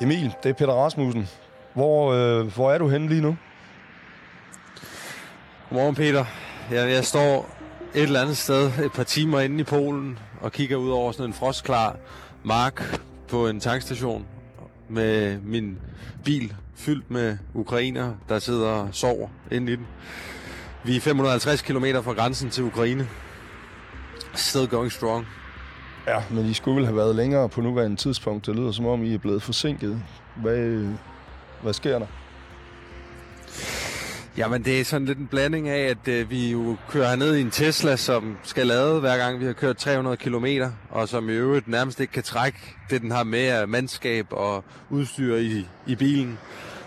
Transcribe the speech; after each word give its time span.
Emil, 0.00 0.34
det 0.42 0.48
er 0.48 0.52
Peter 0.52 0.72
Rasmussen. 0.72 1.28
Hvor, 1.74 2.12
øh, 2.12 2.54
hvor 2.54 2.72
er 2.72 2.78
du 2.78 2.88
henne 2.88 3.08
lige 3.08 3.20
nu? 3.20 3.36
Godmorgen, 5.68 5.94
Peter. 5.94 6.24
Jeg, 6.70 6.90
jeg 6.90 7.04
står 7.04 7.50
et 7.94 8.02
eller 8.02 8.20
andet 8.20 8.36
sted 8.36 8.78
et 8.84 8.92
par 8.92 9.02
timer 9.02 9.40
inde 9.40 9.60
i 9.60 9.64
Polen 9.64 10.18
og 10.40 10.52
kigger 10.52 10.76
ud 10.76 10.90
over 10.90 11.12
sådan 11.12 11.26
en 11.26 11.32
frostklar 11.32 11.96
mark 12.44 13.00
på 13.28 13.48
en 13.48 13.60
tankstation 13.60 14.26
med 14.88 15.38
min 15.40 15.78
bil 16.24 16.54
fyldt 16.74 17.10
med 17.10 17.38
ukrainer, 17.54 18.14
der 18.28 18.38
sidder 18.38 18.68
og 18.68 18.88
sover 18.92 19.28
inde 19.50 19.72
i 19.72 19.76
den. 19.76 19.86
Vi 20.84 20.96
er 20.96 21.00
550 21.00 21.62
km 21.62 21.84
fra 22.02 22.12
grænsen 22.12 22.50
til 22.50 22.64
Ukraine. 22.64 23.08
Still 24.34 24.68
going 24.68 24.92
strong. 24.92 25.26
Ja, 26.06 26.22
men 26.30 26.46
I 26.46 26.54
skulle 26.54 26.76
vel 26.76 26.86
have 26.86 26.96
været 26.96 27.16
længere 27.16 27.48
på 27.48 27.60
nuværende 27.60 27.96
tidspunkt. 27.96 28.46
Det 28.46 28.56
lyder 28.56 28.72
som 28.72 28.86
om, 28.86 29.04
I 29.04 29.14
er 29.14 29.18
blevet 29.18 29.42
forsinket. 29.42 30.02
Hvad, 30.36 30.86
hvad 31.62 31.72
sker 31.72 31.98
der? 31.98 32.06
Jamen, 34.36 34.64
det 34.64 34.80
er 34.80 34.84
sådan 34.84 35.06
lidt 35.06 35.18
en 35.18 35.26
blanding 35.26 35.68
af, 35.68 35.80
at 35.90 36.08
øh, 36.08 36.30
vi 36.30 36.50
jo 36.50 36.76
kører 36.88 37.08
herned 37.08 37.34
i 37.34 37.40
en 37.40 37.50
Tesla, 37.50 37.96
som 37.96 38.36
skal 38.42 38.66
lade 38.66 39.00
hver 39.00 39.16
gang, 39.16 39.40
vi 39.40 39.44
har 39.44 39.52
kørt 39.52 39.76
300 39.76 40.16
km, 40.16 40.46
og 40.90 41.08
som 41.08 41.28
i 41.28 41.32
øvrigt 41.32 41.68
nærmest 41.68 42.00
ikke 42.00 42.12
kan 42.12 42.22
trække 42.22 42.58
det, 42.90 43.02
den 43.02 43.10
har 43.10 43.24
med 43.24 43.46
af 43.46 43.68
mandskab 43.68 44.26
og 44.30 44.64
udstyr 44.90 45.36
i, 45.36 45.66
i 45.86 45.94
bilen. 45.94 46.38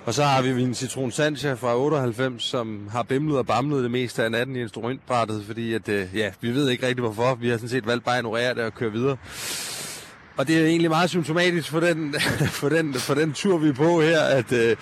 Og 0.10 0.16
så 0.16 0.24
har 0.24 0.42
vi 0.42 0.64
en 0.64 0.74
Citroen 0.74 1.12
Sancha 1.12 1.54
fra 1.54 1.78
98, 1.78 2.44
som 2.44 2.90
har 2.92 3.04
bimlet 3.04 3.38
og 3.38 3.48
bamlet 3.48 3.84
det 3.84 3.92
meste 3.92 4.24
af 4.24 4.32
natten 4.32 4.56
i 4.56 4.62
instrumentbrættet, 4.62 5.44
fordi 5.46 5.74
at, 5.74 5.90
øh, 5.90 6.08
ja, 6.14 6.32
vi 6.42 6.52
ved 6.52 6.70
ikke 6.70 6.88
rigtig 6.88 7.02
hvorfor. 7.02 7.36
Vi 7.36 7.50
har 7.50 7.58
sådan 7.58 7.70
set 7.70 7.88
valgt 7.88 8.06
bare 8.06 8.16
at 8.16 8.20
ignorere 8.20 8.56
det 8.56 8.64
og 8.64 8.74
køre 8.74 8.92
videre. 8.92 9.18
Og 10.38 10.48
det 10.48 10.62
er 10.62 10.66
egentlig 10.66 10.90
meget 10.90 11.10
symptomatisk 11.10 11.70
for 11.70 11.80
den, 11.80 12.16
for 12.62 12.70
den, 12.70 12.94
for 12.94 13.14
den 13.14 13.34
tur, 13.34 13.58
vi 13.58 13.70
er 13.70 13.74
på 13.74 14.02
her, 14.02 14.20
at 14.22 14.52
øh, 14.52 14.76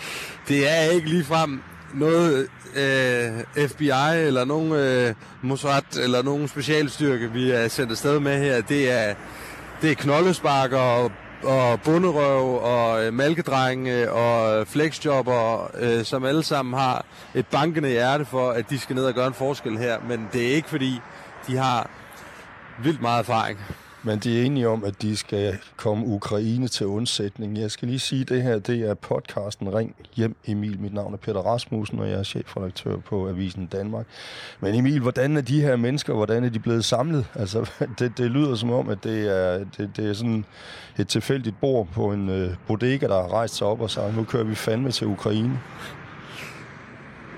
det 0.47 0.69
er 0.69 0.81
ikke 0.81 1.09
ligefrem 1.09 1.61
noget 1.93 2.47
øh, 2.75 3.67
FBI 3.67 4.17
eller 4.27 4.45
nogen 4.45 4.71
øh, 4.71 5.13
Mossad 5.41 6.03
eller 6.03 6.23
nogen 6.23 6.47
specialstyrke, 6.47 7.31
vi 7.31 7.51
er 7.51 7.67
sendt 7.67 7.91
afsted 7.91 8.19
med 8.19 8.37
her. 8.39 8.61
Det 8.61 8.91
er, 8.91 9.13
det 9.81 9.91
er 9.91 9.95
knoldespark 9.95 10.71
og 10.71 11.11
og 11.43 11.81
bunderøv 11.81 12.55
og 12.63 13.05
øh, 13.05 13.13
malkedrenge 13.13 14.11
og 14.11 14.59
øh, 14.59 14.65
flexjobber, 14.65 15.71
øh, 15.79 16.05
som 16.05 16.25
alle 16.25 16.43
sammen 16.43 16.73
har 16.73 17.05
et 17.33 17.47
bankende 17.47 17.89
hjerte 17.89 18.25
for, 18.25 18.51
at 18.51 18.69
de 18.69 18.79
skal 18.79 18.95
ned 18.95 19.05
og 19.05 19.13
gøre 19.13 19.27
en 19.27 19.33
forskel 19.33 19.77
her. 19.77 19.97
Men 20.07 20.29
det 20.33 20.51
er 20.51 20.55
ikke 20.55 20.69
fordi, 20.69 21.01
de 21.47 21.57
har 21.57 21.89
vildt 22.83 23.01
meget 23.01 23.19
erfaring. 23.19 23.59
Men 24.07 24.19
de 24.19 24.39
er 24.39 24.43
enige 24.45 24.67
om, 24.67 24.83
at 24.83 25.01
de 25.01 25.17
skal 25.17 25.57
komme 25.75 26.05
Ukraine 26.05 26.67
til 26.67 26.85
undsætning. 26.85 27.57
Jeg 27.57 27.71
skal 27.71 27.87
lige 27.87 27.99
sige, 27.99 28.21
at 28.21 28.29
det 28.29 28.43
her 28.43 28.59
det 28.59 28.89
er 28.89 28.93
podcasten 28.93 29.75
Ring 29.75 29.95
hjem 30.15 30.35
Emil. 30.45 30.79
Mit 30.79 30.93
navn 30.93 31.13
er 31.13 31.17
Peter 31.17 31.39
Rasmussen, 31.39 31.99
og 31.99 32.09
jeg 32.09 32.19
er 32.19 32.23
chefredaktør 32.23 32.97
på 32.97 33.29
Avisen 33.29 33.65
Danmark. 33.65 34.05
Men 34.59 34.75
Emil, 34.75 34.99
hvordan 35.01 35.37
er 35.37 35.41
de 35.41 35.61
her 35.61 35.75
mennesker, 35.75 36.13
hvordan 36.13 36.43
er 36.43 36.49
de 36.49 36.59
blevet 36.59 36.85
samlet? 36.85 37.25
Altså, 37.35 37.69
det, 37.99 38.17
det 38.17 38.31
lyder 38.31 38.55
som 38.55 38.71
om, 38.71 38.89
at 38.89 39.03
det 39.03 39.37
er, 39.37 39.65
det, 39.77 39.91
det 39.97 40.09
er 40.09 40.13
sådan 40.13 40.45
et 40.97 41.07
tilfældigt 41.07 41.59
bord 41.59 41.87
på 41.93 42.11
en 42.11 42.29
øh, 42.29 42.55
bodega, 42.67 43.07
der 43.07 43.21
har 43.21 43.33
rejst 43.33 43.55
sig 43.55 43.67
op 43.67 43.81
og 43.81 43.89
sagt, 43.89 44.15
nu 44.15 44.23
kører 44.23 44.43
vi 44.43 44.55
fandme 44.55 44.91
til 44.91 45.07
Ukraine. 45.07 45.59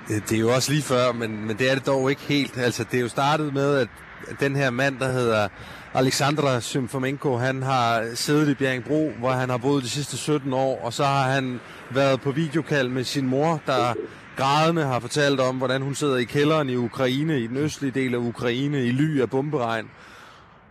Det 0.07 0.31
er 0.31 0.39
jo 0.39 0.53
også 0.53 0.71
lige 0.71 0.83
før, 0.83 1.11
men, 1.11 1.47
men 1.47 1.57
det 1.57 1.71
er 1.71 1.75
det 1.75 1.85
dog 1.85 2.09
ikke 2.09 2.21
helt. 2.21 2.57
Altså, 2.57 2.85
det 2.91 2.97
er 2.97 3.01
jo 3.01 3.09
startet 3.09 3.53
med, 3.53 3.75
at 3.75 3.87
den 4.39 4.55
her 4.55 4.69
mand, 4.69 4.99
der 4.99 5.11
hedder 5.11 5.47
Alexandra 5.93 6.59
Symfomenko, 6.59 7.37
han 7.37 7.63
har 7.63 8.05
siddet 8.15 8.49
i 8.49 8.53
Bjerringbro, 8.53 9.11
hvor 9.19 9.31
han 9.31 9.49
har 9.49 9.57
boet 9.57 9.83
de 9.83 9.89
sidste 9.89 10.17
17 10.17 10.53
år, 10.53 10.81
og 10.83 10.93
så 10.93 11.03
har 11.03 11.31
han 11.31 11.59
været 11.91 12.21
på 12.21 12.31
videokald 12.31 12.89
med 12.89 13.03
sin 13.03 13.27
mor, 13.27 13.61
der 13.65 13.93
grædende 14.37 14.83
har 14.83 14.99
fortalt 14.99 15.39
om, 15.39 15.57
hvordan 15.57 15.81
hun 15.81 15.95
sidder 15.95 16.17
i 16.17 16.23
kælderen 16.23 16.69
i 16.69 16.75
Ukraine, 16.75 17.39
i 17.39 17.47
den 17.47 17.57
østlige 17.57 17.91
del 17.91 18.13
af 18.13 18.19
Ukraine, 18.19 18.85
i 18.85 18.91
ly 18.91 19.21
af 19.21 19.29
bomberegn. 19.29 19.89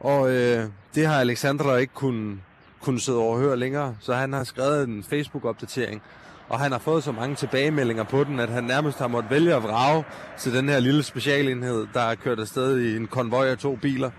Og 0.00 0.30
øh, 0.30 0.64
det 0.94 1.06
har 1.06 1.20
Alexandra 1.20 1.76
ikke 1.76 1.94
kunnet, 1.94 2.38
kun 2.80 2.98
sidde 2.98 3.18
og 3.18 3.38
høre 3.38 3.56
længere, 3.56 3.96
så 4.00 4.14
han 4.14 4.32
har 4.32 4.44
skrevet 4.44 4.88
en 4.88 5.04
Facebook-opdatering, 5.04 6.02
og 6.48 6.60
han 6.60 6.72
har 6.72 6.78
fået 6.78 7.04
så 7.04 7.12
mange 7.12 7.34
tilbagemeldinger 7.36 8.04
på 8.04 8.24
den, 8.24 8.40
at 8.40 8.48
han 8.48 8.64
nærmest 8.64 8.98
har 8.98 9.08
måttet 9.08 9.30
vælge 9.30 9.54
at 9.54 9.62
vrage 9.62 10.04
til 10.38 10.54
den 10.54 10.68
her 10.68 10.80
lille 10.80 11.02
specialenhed, 11.02 11.86
der 11.94 12.00
er 12.00 12.14
kørt 12.14 12.40
afsted 12.40 12.78
i 12.80 12.96
en 12.96 13.06
konvoj 13.06 13.46
af 13.46 13.58
to 13.58 13.76
biler. 13.76 14.10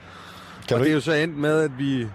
Kan 0.68 0.78
og 0.78 0.84
det 0.84 0.90
er 0.90 0.94
jo 0.94 1.02
så 1.02 1.14
endt 1.14 1.38
med, 1.38 1.62
at 1.62 1.78
vi... 1.78 2.08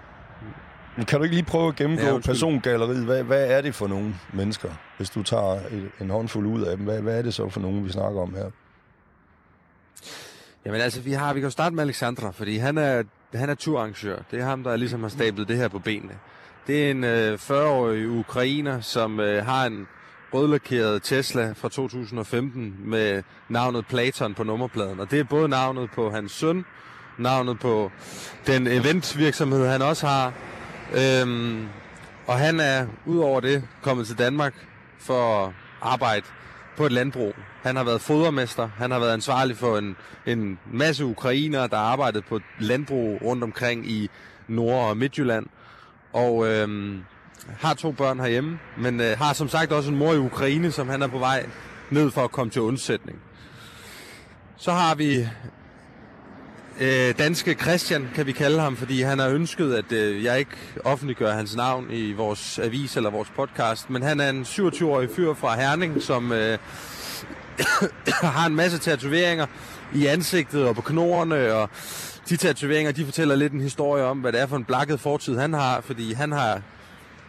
Kan 1.09 1.19
du 1.19 1.23
ikke 1.23 1.37
lige 1.37 1.47
prøve 1.47 1.69
at 1.69 1.77
gennemgå 1.77 2.07
ja, 2.07 2.19
persongalleriet? 2.19 3.05
Hvad, 3.05 3.23
hvad 3.23 3.47
er 3.51 3.61
det 3.61 3.75
for 3.75 3.87
nogle 3.87 4.15
mennesker, 4.33 4.69
hvis 4.97 5.11
du 5.11 5.23
tager 5.23 5.61
en 6.01 6.11
håndfuld 6.11 6.47
ud 6.47 6.63
af 6.63 6.77
dem? 6.77 6.85
Hvad, 6.87 7.01
hvad 7.01 7.19
er 7.19 7.23
det 7.23 7.35
så 7.35 7.49
for 7.49 7.61
nogen, 7.61 7.85
vi 7.85 7.93
snakker 7.93 8.21
om 8.21 8.35
her? 8.35 8.51
Jamen 10.67 10.81
altså, 10.81 11.01
vi, 11.01 11.13
har, 11.13 11.35
vi 11.35 11.41
kan 11.41 11.47
jo 11.47 11.51
starte 11.51 11.75
med 11.75 11.83
Alexandra, 11.83 12.31
fordi 12.31 12.57
han 12.57 12.79
er, 12.79 13.03
han 13.35 13.51
er 13.51 13.55
turarrangør. 13.55 14.19
Det 14.31 14.41
er 14.41 14.45
ham, 14.45 14.65
der 14.65 14.77
ligesom 14.77 15.03
har 15.03 15.09
stablet 15.09 15.49
det 15.49 15.57
her 15.57 15.69
på 15.69 15.79
benene. 15.79 16.15
Det 16.67 16.87
er 16.87 16.91
en 16.91 17.05
øh, 17.05 17.35
40-årig 17.35 18.09
ukrainer, 18.09 18.81
som 18.81 19.21
øh, 19.21 19.45
har 19.45 19.67
en 19.67 19.87
rødlakeret 20.35 21.03
Tesla 21.03 21.53
fra 21.57 21.69
2015 21.69 22.77
med 22.85 23.23
navnet 23.49 23.87
Platon 23.87 24.35
på 24.35 24.43
nummerpladen. 24.43 25.01
Og 25.01 25.11
det 25.11 25.21
er 25.21 25.25
både 25.25 25.49
navnet 25.49 25.91
på 25.91 26.11
hans 26.11 26.33
søn, 26.33 26.65
navnet 27.19 27.59
på 27.59 27.91
den 28.47 28.67
eventvirksomhed, 28.67 29.69
han 29.69 29.83
også 29.83 30.07
har. 30.07 30.33
Øhm, 30.95 31.69
og 32.27 32.39
han 32.39 32.61
er 32.61 32.87
udover 33.07 33.41
det 33.41 33.63
kommet 33.83 34.07
til 34.07 34.19
Danmark 34.19 34.55
for 34.99 35.45
at 35.45 35.53
arbejde 35.83 36.27
på 36.77 36.87
et 36.87 36.93
landbrug. 36.93 37.35
Han 37.63 37.77
har 37.77 37.85
været 37.85 38.01
fodermester, 38.01 38.69
han 38.77 38.91
har 38.91 38.99
været 38.99 39.13
ansvarlig 39.13 39.57
for 39.57 39.79
en, 39.79 39.97
en 40.27 40.59
masse 40.73 41.05
ukrainere, 41.05 41.69
der 41.69 41.77
arbejdede 41.77 42.23
på 42.23 42.37
et 42.37 42.43
landbrug 42.59 43.23
rundt 43.23 43.45
omkring 43.45 43.91
i 43.91 44.11
Nord- 44.49 44.89
og 44.89 44.97
Midtjylland. 44.97 45.47
Og 46.13 46.47
øhm, 46.47 47.05
har 47.61 47.75
to 47.75 47.93
børn 47.93 48.21
herhjemme, 48.21 48.59
men 48.79 49.01
øh, 49.01 49.19
har 49.19 49.33
som 49.33 49.49
sagt 49.49 49.73
også 49.73 49.91
en 49.91 49.97
mor 49.97 50.13
i 50.13 50.19
Ukraine, 50.19 50.73
som 50.73 50.89
han 50.89 51.03
er 51.03 51.07
på 51.07 51.19
vej 51.19 51.47
ned 51.91 52.11
for 52.11 52.25
at 52.25 52.33
komme 52.33 52.51
til 52.51 52.63
undsætning. 52.63 53.19
Så 54.57 54.73
har 54.73 54.95
vi 54.95 55.29
øh, 56.81 57.19
danske 57.19 57.55
Christian, 57.55 58.09
kan 58.15 58.27
vi 58.27 58.33
kalde 58.33 58.61
ham, 58.61 58.77
fordi 58.77 59.03
han 59.03 59.19
har 59.19 59.29
ønsket, 59.29 59.75
at 59.75 59.93
øh, 59.93 60.25
jeg 60.25 60.39
ikke 60.39 60.57
offentliggør 60.85 61.33
hans 61.33 61.57
navn 61.57 61.91
i 61.91 62.13
vores 62.13 62.59
avis 62.59 62.97
eller 62.97 63.11
vores 63.11 63.29
podcast, 63.37 63.91
men 63.91 64.03
han 64.03 64.21
er 64.21 64.31
en 64.31 64.43
27-årig 64.43 65.09
fyr 65.17 65.35
fra 65.35 65.57
Herning, 65.57 66.03
som 66.03 66.33
øh, 66.33 66.59
har 68.37 68.47
en 68.47 68.57
masse 68.57 68.79
tatoveringer 68.79 69.47
i 69.95 70.07
ansigtet 70.07 70.65
og 70.65 70.75
på 70.75 70.83
knorene, 70.83 71.55
og 71.55 71.71
de 72.29 72.37
tatoveringer, 72.37 72.93
de 72.93 73.05
fortæller 73.05 73.35
lidt 73.35 73.53
en 73.53 73.61
historie 73.61 74.05
om, 74.05 74.19
hvad 74.19 74.33
det 74.33 74.41
er 74.41 74.47
for 74.47 74.57
en 74.57 74.65
blakket 74.65 75.01
fortid, 75.01 75.39
han 75.39 75.53
har, 75.53 75.81
fordi 75.81 76.13
han 76.13 76.33
har 76.33 76.63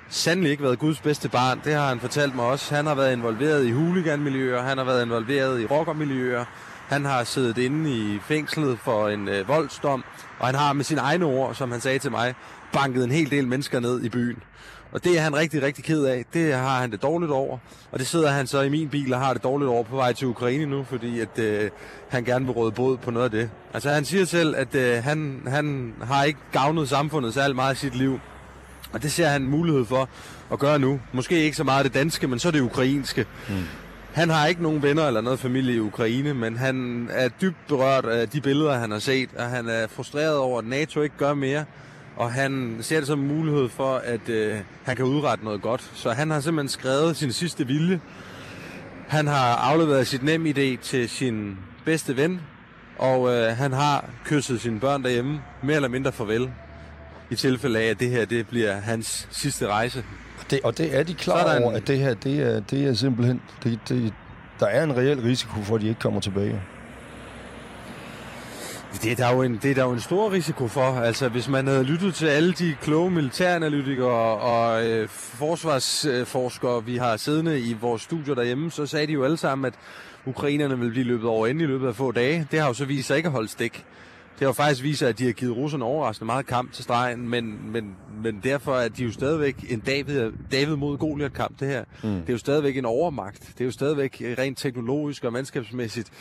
sandelig 0.10 0.52
ikke 0.52 0.64
været 0.64 0.80
Guds 0.80 1.02
bedste 1.02 1.30
barn. 1.30 1.62
Det 1.64 1.74
har 1.74 1.88
han 1.88 2.00
fortalt 2.00 2.36
mig 2.36 2.46
også. 2.46 2.76
Han 2.76 2.86
har 2.86 2.96
været 2.96 3.14
involveret 3.14 3.66
i 3.66 3.72
huliganmiljøer, 3.72 4.62
han 4.62 4.78
har 4.78 4.86
været 4.86 5.06
involveret 5.06 5.62
i 5.62 5.66
rockermiljøer, 5.66 6.46
han 6.88 7.06
har 7.06 7.24
siddet 7.24 7.58
inde 7.58 7.92
i 7.92 8.20
fængslet 8.20 8.80
for 8.80 9.10
en 9.10 9.28
øh, 9.28 9.48
voldsdom, 9.48 10.04
og 10.40 10.46
han 10.46 10.56
har 10.56 10.74
med 10.74 10.84
sine 10.84 11.02
egne 11.02 11.26
ord, 11.26 11.56
som 11.56 11.72
han 11.72 11.82
sagde 11.82 12.00
til 12.00 12.12
mig, 12.12 12.36
banket 12.74 13.04
en 13.04 13.12
hel 13.12 13.32
del 13.32 13.48
mennesker 13.48 13.80
ned 13.80 14.04
i 14.04 14.10
byen. 14.10 14.44
Og 14.92 15.04
det 15.04 15.18
er 15.18 15.22
han 15.22 15.36
rigtig, 15.36 15.62
rigtig 15.62 15.84
ked 15.84 16.04
af. 16.04 16.26
Det 16.34 16.54
har 16.54 16.82
han 16.82 16.92
det 16.92 17.02
dårligt 17.02 17.32
over. 17.32 17.58
Og 17.92 18.00
det 18.00 18.08
sidder 18.08 18.30
han 18.30 18.48
så 18.48 18.62
i 18.62 18.70
min 18.70 18.90
bil 18.90 19.14
og 19.14 19.20
har 19.20 19.34
det 19.34 19.44
dårligt 19.44 19.70
over 19.70 19.84
på 19.84 19.96
vej 19.96 20.14
til 20.14 20.28
Ukraine 20.28 20.66
nu, 20.66 20.84
fordi 20.84 21.20
at, 21.20 21.40
øh, 21.40 21.70
han 22.10 22.24
gerne 22.24 22.46
vil 22.46 22.54
råde 22.54 22.72
båd 22.72 22.98
på 22.98 23.12
noget 23.12 23.26
af 23.26 23.32
det. 23.32 23.50
Altså 23.74 23.90
han 23.90 24.06
siger 24.06 24.26
selv, 24.26 24.56
at 24.56 24.76
øh, 24.76 25.04
han, 25.04 25.42
han 25.48 25.94
har 26.04 26.24
ikke 26.24 26.40
gavnet 26.52 26.90
samfundet 26.90 27.34
særlig 27.34 27.56
meget 27.56 27.76
i 27.76 27.78
sit 27.78 27.96
liv. 27.96 28.20
Og 28.96 29.04
det 29.04 29.12
ser 29.12 29.28
han 29.28 29.42
en 29.42 29.48
mulighed 29.48 29.86
for 29.86 30.10
at 30.52 30.60
gøre 30.60 30.80
nu. 30.80 31.00
Måske 31.14 31.44
ikke 31.44 31.58
så 31.58 31.64
meget 31.64 31.86
det 31.86 31.94
danske, 31.94 32.28
men 32.28 32.40
så 32.40 32.52
det 32.52 32.62
ukrainske. 32.62 33.26
Mm. 33.50 33.56
Han 34.14 34.30
har 34.30 34.48
ikke 34.48 34.64
nogen 34.64 34.82
venner 34.82 35.08
eller 35.08 35.22
noget 35.22 35.40
familie 35.40 35.76
i 35.76 35.80
Ukraine, 35.80 36.34
men 36.34 36.58
han 36.58 37.08
er 37.12 37.28
dybt 37.28 37.68
berørt 37.68 38.06
af 38.06 38.30
de 38.30 38.42
billeder, 38.42 38.74
han 38.74 38.92
har 38.92 39.00
set, 39.00 39.30
og 39.38 39.46
han 39.46 39.70
er 39.70 39.88
frustreret 39.88 40.38
over, 40.38 40.60
at 40.60 40.66
NATO 40.66 41.02
ikke 41.02 41.18
gør 41.18 41.34
mere, 41.34 41.66
og 42.16 42.32
han 42.34 42.78
ser 42.82 42.98
det 42.98 43.08
som 43.08 43.20
en 43.20 43.28
mulighed 43.28 43.70
for, 43.70 43.96
at 43.96 44.30
øh, 44.30 44.58
han 44.84 44.96
kan 44.96 45.06
udrette 45.06 45.46
noget 45.46 45.62
godt. 45.62 45.92
Så 45.94 46.12
han 46.12 46.32
har 46.32 46.40
simpelthen 46.40 46.70
skrevet 46.70 47.18
sin 47.18 47.32
sidste 47.32 47.68
vilje. 47.68 48.00
Han 49.08 49.28
har 49.28 49.56
afleveret 49.56 50.08
sit 50.08 50.24
nem 50.24 50.46
idé 50.46 50.82
til 50.82 51.10
sin 51.10 51.58
bedste 51.86 52.18
ven, 52.18 52.42
og 52.98 53.34
øh, 53.34 53.58
han 53.58 53.74
har 53.74 54.06
kysset 54.26 54.62
sine 54.62 54.80
børn 54.80 55.04
derhjemme, 55.04 55.42
mere 55.64 55.76
eller 55.76 55.90
mindre 55.90 56.12
farvel, 56.12 56.52
i 57.30 57.36
tilfælde 57.36 57.80
af, 57.80 57.90
at 57.90 58.00
det 58.00 58.10
her 58.10 58.26
det 58.26 58.48
bliver 58.48 58.74
hans 58.74 59.28
sidste 59.32 59.68
rejse 59.68 60.04
det, 60.50 60.60
og 60.64 60.78
det 60.78 60.96
er 60.96 61.04
de 61.04 61.14
klar 61.14 61.60
over, 61.60 61.72
at 61.72 61.88
det 61.88 62.00
her, 62.00 62.14
det 62.14 62.40
er, 62.40 62.60
det 62.60 62.86
er 62.86 62.94
simpelthen, 62.94 63.42
det, 63.64 63.80
det, 63.90 64.14
der 64.60 64.66
er 64.66 64.84
en 64.84 64.98
reel 64.98 65.22
risiko 65.22 65.62
for, 65.62 65.76
at 65.76 65.82
de 65.82 65.88
ikke 65.88 66.00
kommer 66.00 66.20
tilbage. 66.22 66.62
Det 69.04 69.12
er, 69.12 69.16
der 69.16 69.36
jo 69.36 69.42
en, 69.42 69.60
det 69.64 69.72
er 69.72 69.76
der 69.76 69.84
jo 69.84 69.92
en 69.92 70.00
stor 70.00 70.32
risiko 70.32 70.68
for. 70.68 70.82
Altså, 70.82 71.30
hvis 71.30 71.48
man 71.48 71.68
havde 71.68 71.84
lyttet 71.84 72.16
til 72.16 72.26
alle 72.26 72.54
de 72.54 72.76
kloge 72.82 73.12
militæranalytikere 73.12 74.38
og 74.38 74.86
øh, 74.86 75.10
forsvarsforskere, 75.10 76.86
vi 76.86 76.98
har 76.98 77.18
siddende 77.18 77.60
i 77.60 77.74
vores 77.82 78.02
studier 78.02 78.36
derhjemme, 78.36 78.72
så 78.72 78.86
sagde 78.86 79.08
de 79.08 79.12
jo 79.12 79.24
alle 79.24 79.38
sammen, 79.38 79.66
at 79.66 79.74
ukrainerne 80.26 80.80
vil 80.80 80.90
blive 80.90 81.06
løbet 81.06 81.30
over 81.30 81.48
ende 81.48 81.64
i 81.64 81.68
løbet 81.68 81.88
af 81.88 81.96
få 81.96 82.12
dage. 82.12 82.48
Det 82.52 82.60
har 82.60 82.68
jo 82.68 82.74
så 82.74 82.86
vist 82.86 83.08
sig 83.08 83.18
ikke 83.18 83.28
at 83.28 83.34
holde 83.34 83.48
stik. 83.48 83.86
Det 84.40 84.46
har 84.46 84.54
faktisk 84.54 85.00
sig, 85.00 85.10
at 85.10 85.20
de 85.20 85.26
har 85.26 85.32
givet 85.32 85.56
russerne 85.58 85.86
overraskende 85.86 86.26
meget 86.26 86.46
kamp 86.46 86.74
til 86.74 86.84
stregen, 86.84 87.30
men, 87.30 87.72
men, 87.72 87.96
men 88.24 88.42
derfor 88.44 88.76
er 88.76 88.88
de 88.88 89.04
jo 89.04 89.12
stadigvæk 89.12 89.66
en 89.70 89.80
David, 89.80 90.32
David 90.52 90.76
mod 90.76 90.98
Goliath-kamp, 90.98 91.60
det 91.60 91.68
her. 91.68 91.84
Mm. 92.04 92.10
Det 92.10 92.30
er 92.30 92.34
jo 92.34 92.38
stadigvæk 92.38 92.78
en 92.78 92.86
overmagt. 92.86 93.42
Det 93.42 93.62
er 93.62 93.66
jo 93.66 93.72
stadigvæk 93.72 94.22
rent 94.38 94.58
teknologisk 94.58 95.24
og 95.24 95.34
mandskabsmæssigt 95.34 96.12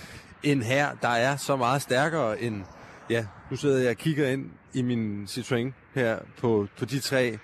en 0.42 0.62
her, 0.62 0.88
der 1.02 1.08
er 1.08 1.36
så 1.36 1.56
meget 1.56 1.82
stærkere 1.82 2.42
end... 2.42 2.62
Ja, 3.10 3.26
nu 3.50 3.56
sidder 3.56 3.78
jeg 3.78 3.90
og 3.90 3.96
kigger 3.96 4.28
ind 4.28 4.50
i 4.74 4.82
min 4.82 5.24
Citroën 5.24 5.72
her 5.94 6.18
på, 6.40 6.66
på 6.78 6.84
de 6.84 6.98
tre 6.98 7.38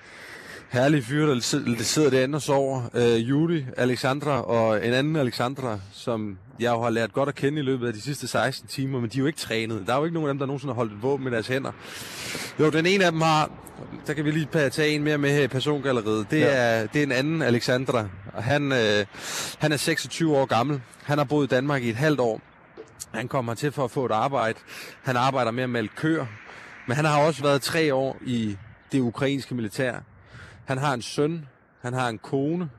herlige 0.71 1.03
fyre, 1.03 1.35
der 1.35 1.83
sidder 1.83 2.11
derinde 2.11 2.37
og 2.37 2.43
sover. 2.43 2.83
Øh, 2.95 3.29
Judy, 3.29 3.65
Alexandra 3.77 4.43
og 4.43 4.87
en 4.87 4.93
anden 4.93 5.17
Alexandra, 5.17 5.79
som 5.93 6.39
jeg 6.61 6.73
jo 6.73 6.83
har 6.83 6.91
lært 6.91 7.13
godt 7.13 7.29
at 7.29 7.35
kende 7.35 7.59
i 7.59 7.63
løbet 7.63 7.87
af 7.87 7.93
de 7.93 8.01
sidste 8.01 8.29
16 8.29 8.69
timer, 8.69 9.01
men 9.01 9.11
de 9.11 9.19
er 9.19 9.21
jo 9.21 9.27
ikke 9.27 9.39
trænet. 9.39 9.83
Der 9.87 9.95
er 9.95 9.99
jo 9.99 10.05
ikke 10.05 10.15
nogen 10.15 10.29
af 10.29 10.35
dem, 10.35 10.39
der 10.39 10.47
nogensinde 10.47 10.75
har 10.75 10.77
holdt 10.77 10.93
et 10.93 11.03
våben 11.03 11.27
i 11.27 11.31
deres 11.31 11.47
hænder. 11.49 11.73
Jo, 12.61 12.71
den 12.71 12.87
ene 12.87 13.05
af 13.05 13.13
dem 13.13 13.21
har, 13.21 13.51
der 14.07 14.15
kan 14.15 14.25
vi 14.25 14.31
lige 14.31 14.71
tage 14.71 14.89
en 14.89 15.03
mere 15.05 15.19
med 15.19 15.31
her 15.31 15.43
i 15.43 15.49
persongalleriet. 15.49 16.31
Det, 16.31 16.41
ja. 16.41 16.47
er, 16.47 16.87
det 16.87 16.99
er 16.99 17.03
en 17.03 17.13
anden 17.13 17.43
Alexandra. 17.43 18.09
Han, 18.35 18.73
øh, 18.73 19.07
han 19.59 19.73
er 19.73 19.77
26 19.77 20.37
år 20.37 20.47
gammel. 20.47 20.81
Han 21.05 21.19
har 21.19 21.25
boet 21.25 21.47
i 21.47 21.55
Danmark 21.55 21.83
i 21.83 21.89
et 21.89 21.97
halvt 21.97 22.21
år. 22.21 22.41
Han 23.15 23.29
kommer 23.29 23.55
til 23.55 23.73
for 23.73 23.85
at 23.85 23.91
få 23.91 24.07
et 24.07 24.13
arbejde. 24.13 24.59
Han 25.03 25.17
arbejder 25.17 25.51
med 25.51 25.63
at 25.63 25.71
melde 25.71 25.89
køer. 25.97 26.27
Men 26.87 26.97
han 26.97 27.05
har 27.05 27.21
også 27.21 27.43
været 27.43 27.63
tre 27.63 27.95
år 27.95 28.17
i 28.27 28.57
det 28.93 29.01
ukrainske 29.01 29.55
militær. 29.55 29.95
Han 30.71 30.79
har 30.79 30.95
en 30.95 31.03
søn, 31.03 31.47
han 31.83 31.93
har 31.93 32.09
en 32.09 32.19
kone, 32.19 32.71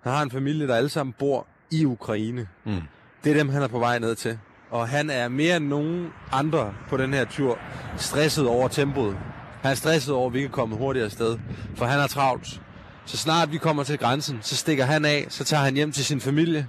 han 0.00 0.12
har 0.12 0.22
en 0.22 0.30
familie, 0.30 0.66
der 0.66 0.76
alle 0.76 0.88
sammen 0.88 1.12
bor 1.18 1.46
i 1.70 1.84
Ukraine. 1.84 2.48
Mm. 2.64 2.82
Det 3.24 3.32
er 3.32 3.36
dem, 3.36 3.48
han 3.48 3.62
er 3.62 3.68
på 3.68 3.78
vej 3.78 3.98
ned 3.98 4.14
til. 4.14 4.38
Og 4.70 4.88
han 4.88 5.10
er 5.10 5.28
mere 5.28 5.56
end 5.56 5.66
nogen 5.66 6.12
andre 6.32 6.74
på 6.88 6.96
den 6.96 7.14
her 7.14 7.24
tur 7.24 7.58
stresset 7.96 8.46
over 8.46 8.68
tempoet. 8.68 9.16
Han 9.62 9.70
er 9.70 9.74
stresset 9.74 10.14
over, 10.14 10.26
at 10.26 10.34
vi 10.34 10.40
kan 10.40 10.50
komme 10.50 10.76
hurtigere 10.76 11.04
afsted, 11.04 11.38
for 11.76 11.84
han 11.84 12.00
er 12.00 12.06
travlt. 12.06 12.60
Så 13.04 13.16
snart 13.16 13.52
vi 13.52 13.58
kommer 13.58 13.84
til 13.84 13.98
grænsen, 13.98 14.38
så 14.42 14.56
stikker 14.56 14.84
han 14.84 15.04
af, 15.04 15.26
så 15.28 15.44
tager 15.44 15.62
han 15.62 15.74
hjem 15.74 15.92
til 15.92 16.04
sin 16.04 16.20
familie, 16.20 16.68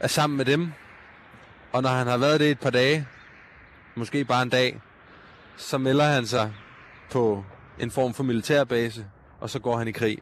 er 0.00 0.08
sammen 0.08 0.36
med 0.36 0.44
dem. 0.44 0.72
Og 1.72 1.82
når 1.82 1.90
han 1.90 2.06
har 2.06 2.16
været 2.16 2.40
det 2.40 2.50
et 2.50 2.60
par 2.60 2.70
dage, 2.70 3.06
måske 3.94 4.24
bare 4.24 4.42
en 4.42 4.48
dag, 4.48 4.80
så 5.56 5.78
melder 5.78 6.04
han 6.04 6.26
sig 6.26 6.52
på 7.10 7.44
en 7.78 7.90
form 7.90 8.14
for 8.14 8.22
militærbase, 8.22 9.04
og 9.44 9.50
så 9.50 9.58
går 9.58 9.76
han 9.76 9.88
i 9.88 9.92
krig. 9.92 10.18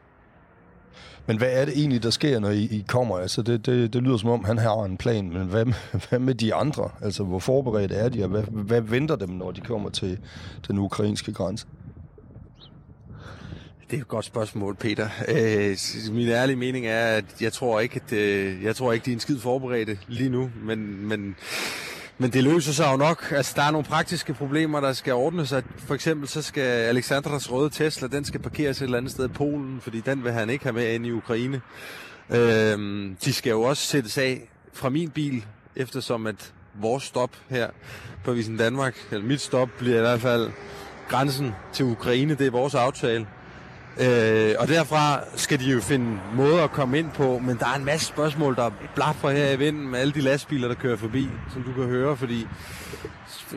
Men 1.26 1.38
hvad 1.38 1.48
er 1.52 1.64
det 1.64 1.78
egentlig, 1.78 2.02
der 2.02 2.10
sker, 2.10 2.38
når 2.40 2.50
I, 2.50 2.62
I 2.62 2.84
kommer? 2.88 3.18
Altså, 3.18 3.42
det, 3.42 3.66
det, 3.66 3.92
det 3.92 4.02
lyder 4.02 4.16
som 4.16 4.30
om, 4.30 4.44
han 4.44 4.58
har 4.58 4.84
en 4.84 4.96
plan, 4.96 5.32
men 5.32 5.46
hvad, 5.46 5.66
hvad 6.08 6.18
med 6.18 6.34
de 6.34 6.54
andre? 6.54 6.90
Altså, 7.02 7.24
hvor 7.24 7.38
forberedt 7.38 7.92
er 7.92 8.08
de, 8.08 8.22
og 8.22 8.28
hvad, 8.28 8.42
hvad 8.42 8.80
venter 8.80 9.16
dem, 9.16 9.28
når 9.28 9.50
de 9.50 9.60
kommer 9.60 9.90
til 9.90 10.18
den 10.68 10.78
ukrainske 10.78 11.32
grænse? 11.32 11.66
Det 13.90 13.96
er 13.96 14.00
et 14.00 14.08
godt 14.08 14.24
spørgsmål, 14.24 14.76
Peter. 14.76 15.08
Øh, 15.28 15.76
min 16.14 16.28
ærlige 16.28 16.56
mening 16.56 16.86
er, 16.86 17.06
at 17.06 17.24
jeg 17.40 17.52
tror 17.52 17.80
ikke, 17.80 18.00
at 18.06 18.12
øh, 18.12 18.62
jeg 18.62 18.76
tror 18.76 18.92
ikke, 18.92 19.04
de 19.04 19.10
er 19.10 19.14
en 19.14 19.20
skid 19.20 19.38
forberedte 19.38 19.98
lige 20.08 20.30
nu, 20.30 20.50
men, 20.64 21.08
men 21.08 21.36
men 22.18 22.32
det 22.32 22.44
løser 22.44 22.72
sig 22.72 22.92
jo 22.92 22.96
nok. 22.96 23.32
Altså, 23.32 23.52
der 23.56 23.62
er 23.62 23.70
nogle 23.70 23.86
praktiske 23.86 24.34
problemer, 24.34 24.80
der 24.80 24.92
skal 24.92 25.12
ordnes. 25.12 25.48
sig. 25.48 25.62
For 25.78 25.94
eksempel 25.94 26.28
så 26.28 26.42
skal 26.42 26.62
Alexandras 26.62 27.52
røde 27.52 27.70
Tesla, 27.70 28.08
den 28.08 28.24
skal 28.24 28.40
parkeres 28.40 28.78
et 28.78 28.84
eller 28.84 28.98
andet 28.98 29.12
sted 29.12 29.24
i 29.24 29.32
Polen, 29.32 29.80
fordi 29.80 30.00
den 30.00 30.24
vil 30.24 30.32
han 30.32 30.50
ikke 30.50 30.64
have 30.64 30.72
med 30.72 30.94
ind 30.94 31.06
i 31.06 31.10
Ukraine. 31.10 31.60
Øhm, 32.30 33.16
de 33.24 33.32
skal 33.32 33.50
jo 33.50 33.62
også 33.62 33.86
sættes 33.86 34.18
af 34.18 34.48
fra 34.72 34.88
min 34.88 35.10
bil, 35.10 35.44
eftersom 35.76 36.26
at 36.26 36.52
vores 36.74 37.02
stop 37.02 37.30
her 37.48 37.70
på 38.24 38.32
Visen 38.32 38.56
Danmark, 38.56 39.06
eller 39.10 39.26
mit 39.26 39.40
stop, 39.40 39.68
bliver 39.78 39.96
i 39.96 40.00
hvert 40.00 40.20
fald 40.20 40.50
grænsen 41.08 41.52
til 41.72 41.84
Ukraine. 41.84 42.34
Det 42.34 42.46
er 42.46 42.50
vores 42.50 42.74
aftale. 42.74 43.26
Øh, 44.00 44.54
og 44.58 44.68
derfra 44.68 45.20
skal 45.36 45.60
de 45.60 45.64
jo 45.64 45.80
finde 45.80 46.20
måder 46.34 46.64
at 46.64 46.70
komme 46.70 46.98
ind 46.98 47.10
på, 47.10 47.38
men 47.38 47.56
der 47.58 47.66
er 47.66 47.74
en 47.74 47.84
masse 47.84 48.06
spørgsmål, 48.06 48.56
der 48.56 48.70
blaffer 48.94 49.30
her 49.30 49.50
i 49.50 49.58
vinden 49.58 49.88
med 49.88 50.00
alle 50.00 50.12
de 50.12 50.20
lastbiler, 50.20 50.68
der 50.68 50.74
kører 50.74 50.96
forbi, 50.96 51.28
som 51.52 51.62
du 51.62 51.72
kan 51.72 51.84
høre, 51.84 52.16
fordi 52.16 52.46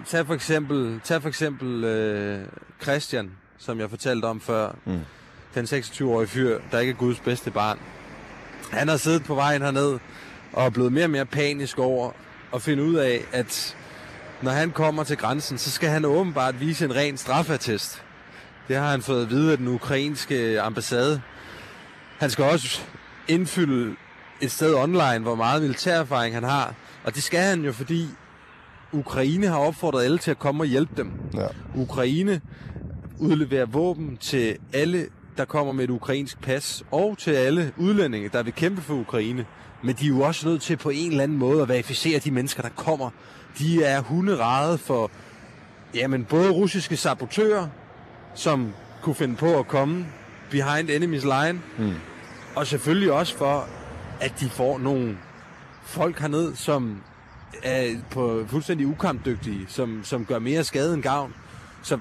tag 0.06 0.26
for 0.26 0.34
eksempel, 0.34 1.00
tag 1.04 1.22
for 1.22 1.30
eksempel 1.30 1.84
øh, 1.84 2.46
Christian, 2.82 3.32
som 3.58 3.80
jeg 3.80 3.90
fortalte 3.90 4.26
om 4.26 4.42
før, 4.42 4.72
mm. 4.86 5.00
den 5.56 5.66
26-årige 5.66 6.28
fyr, 6.28 6.60
der 6.72 6.80
ikke 6.80 6.92
er 6.92 6.96
Guds 6.96 7.20
bedste 7.20 7.52
barn. 7.52 7.80
Han 8.72 8.88
har 8.88 8.98
siddet 8.98 9.24
på 9.24 9.36
vejen 9.36 9.62
herned 9.62 10.00
og 10.54 10.66
er 10.66 10.70
blevet 10.70 10.94
mere 10.94 11.04
og 11.04 11.10
mere 11.10 11.26
panisk 11.26 11.80
over 11.80 12.12
at 12.54 12.62
finde 12.62 12.84
ud 12.84 12.96
af, 12.96 13.22
at 13.32 13.76
når 14.42 14.52
han 14.52 14.72
kommer 14.72 15.04
til 15.04 15.18
grænsen, 15.18 15.58
så 15.58 15.72
skal 15.72 15.90
han 15.90 16.06
åbenbart 16.06 16.60
vise 16.60 16.86
en 16.86 16.96
ren 16.96 17.18
straffatest. 17.18 18.05
Det 18.68 18.76
har 18.76 18.92
han 18.92 19.02
fået 19.02 19.22
at 19.22 19.30
vide 19.30 19.52
af 19.52 19.58
den 19.58 19.68
ukrainske 19.68 20.62
ambassade. 20.62 21.22
Han 22.18 22.30
skal 22.30 22.46
også 22.46 22.82
indfylde 23.28 23.96
et 24.42 24.52
sted 24.52 24.76
online, 24.76 25.20
hvor 25.20 25.36
meget 25.36 25.62
militærerfaring 25.62 26.36
han 26.36 26.44
har. 26.44 26.74
Og 27.04 27.16
det 27.16 27.24
skal 27.24 27.40
han 27.40 27.62
jo, 27.62 27.72
fordi 27.72 28.08
Ukraine 28.92 29.48
har 29.48 29.58
opfordret 29.58 30.04
alle 30.04 30.18
til 30.18 30.32
at 30.32 30.40
komme 30.40 30.64
og 30.64 30.68
hjælpe 30.68 30.94
dem. 30.98 31.12
Ja. 31.34 31.48
Ukraine 31.76 32.42
udleverer 33.20 33.66
våben 33.66 34.18
til 34.18 34.58
alle, 34.74 35.08
der 35.38 35.46
kommer 35.46 35.74
med 35.74 35.84
et 35.84 35.90
ukrainsk 35.90 36.42
pas, 36.42 36.84
og 36.92 37.18
til 37.18 37.32
alle 37.32 37.74
udlændinge, 37.78 38.30
der 38.30 38.44
vil 38.44 38.54
kæmpe 38.54 38.82
for 38.82 38.94
Ukraine. 38.94 39.46
Men 39.84 39.96
de 39.96 40.06
er 40.06 40.10
jo 40.10 40.22
også 40.22 40.48
nødt 40.48 40.62
til 40.62 40.78
på 40.78 40.90
en 40.90 41.12
eller 41.12 41.24
anden 41.24 41.38
måde 41.38 41.62
at 41.62 41.70
verificere 41.70 42.20
de 42.20 42.32
mennesker, 42.32 42.62
der 42.62 42.70
kommer. 42.70 43.10
De 43.60 43.84
er 43.84 44.02
hunderede 44.02 44.78
for 44.78 45.12
jamen, 45.94 46.26
både 46.26 46.52
russiske 46.52 46.98
sabotører, 46.98 47.68
som 48.36 48.74
kunne 49.02 49.16
finde 49.16 49.36
på 49.36 49.60
at 49.60 49.68
komme 49.68 50.06
behind 50.50 50.90
enemy's 50.90 51.46
line. 51.46 51.62
Mm. 51.78 51.94
Og 52.56 52.68
selvfølgelig 52.68 53.12
også 53.12 53.38
for, 53.38 53.68
at 54.20 54.34
de 54.40 54.50
får 54.50 54.78
nogle 54.78 55.18
folk 55.84 56.20
herned, 56.20 56.56
som 56.56 57.02
er 57.64 57.96
på 58.12 58.46
fuldstændig 58.48 58.88
ukampdygtige, 58.88 59.66
som, 59.70 60.04
som 60.04 60.26
gør 60.26 60.40
mere 60.40 60.64
skade 60.64 60.94
end 60.94 61.04
gavn. 61.04 61.34
Så 61.84 61.98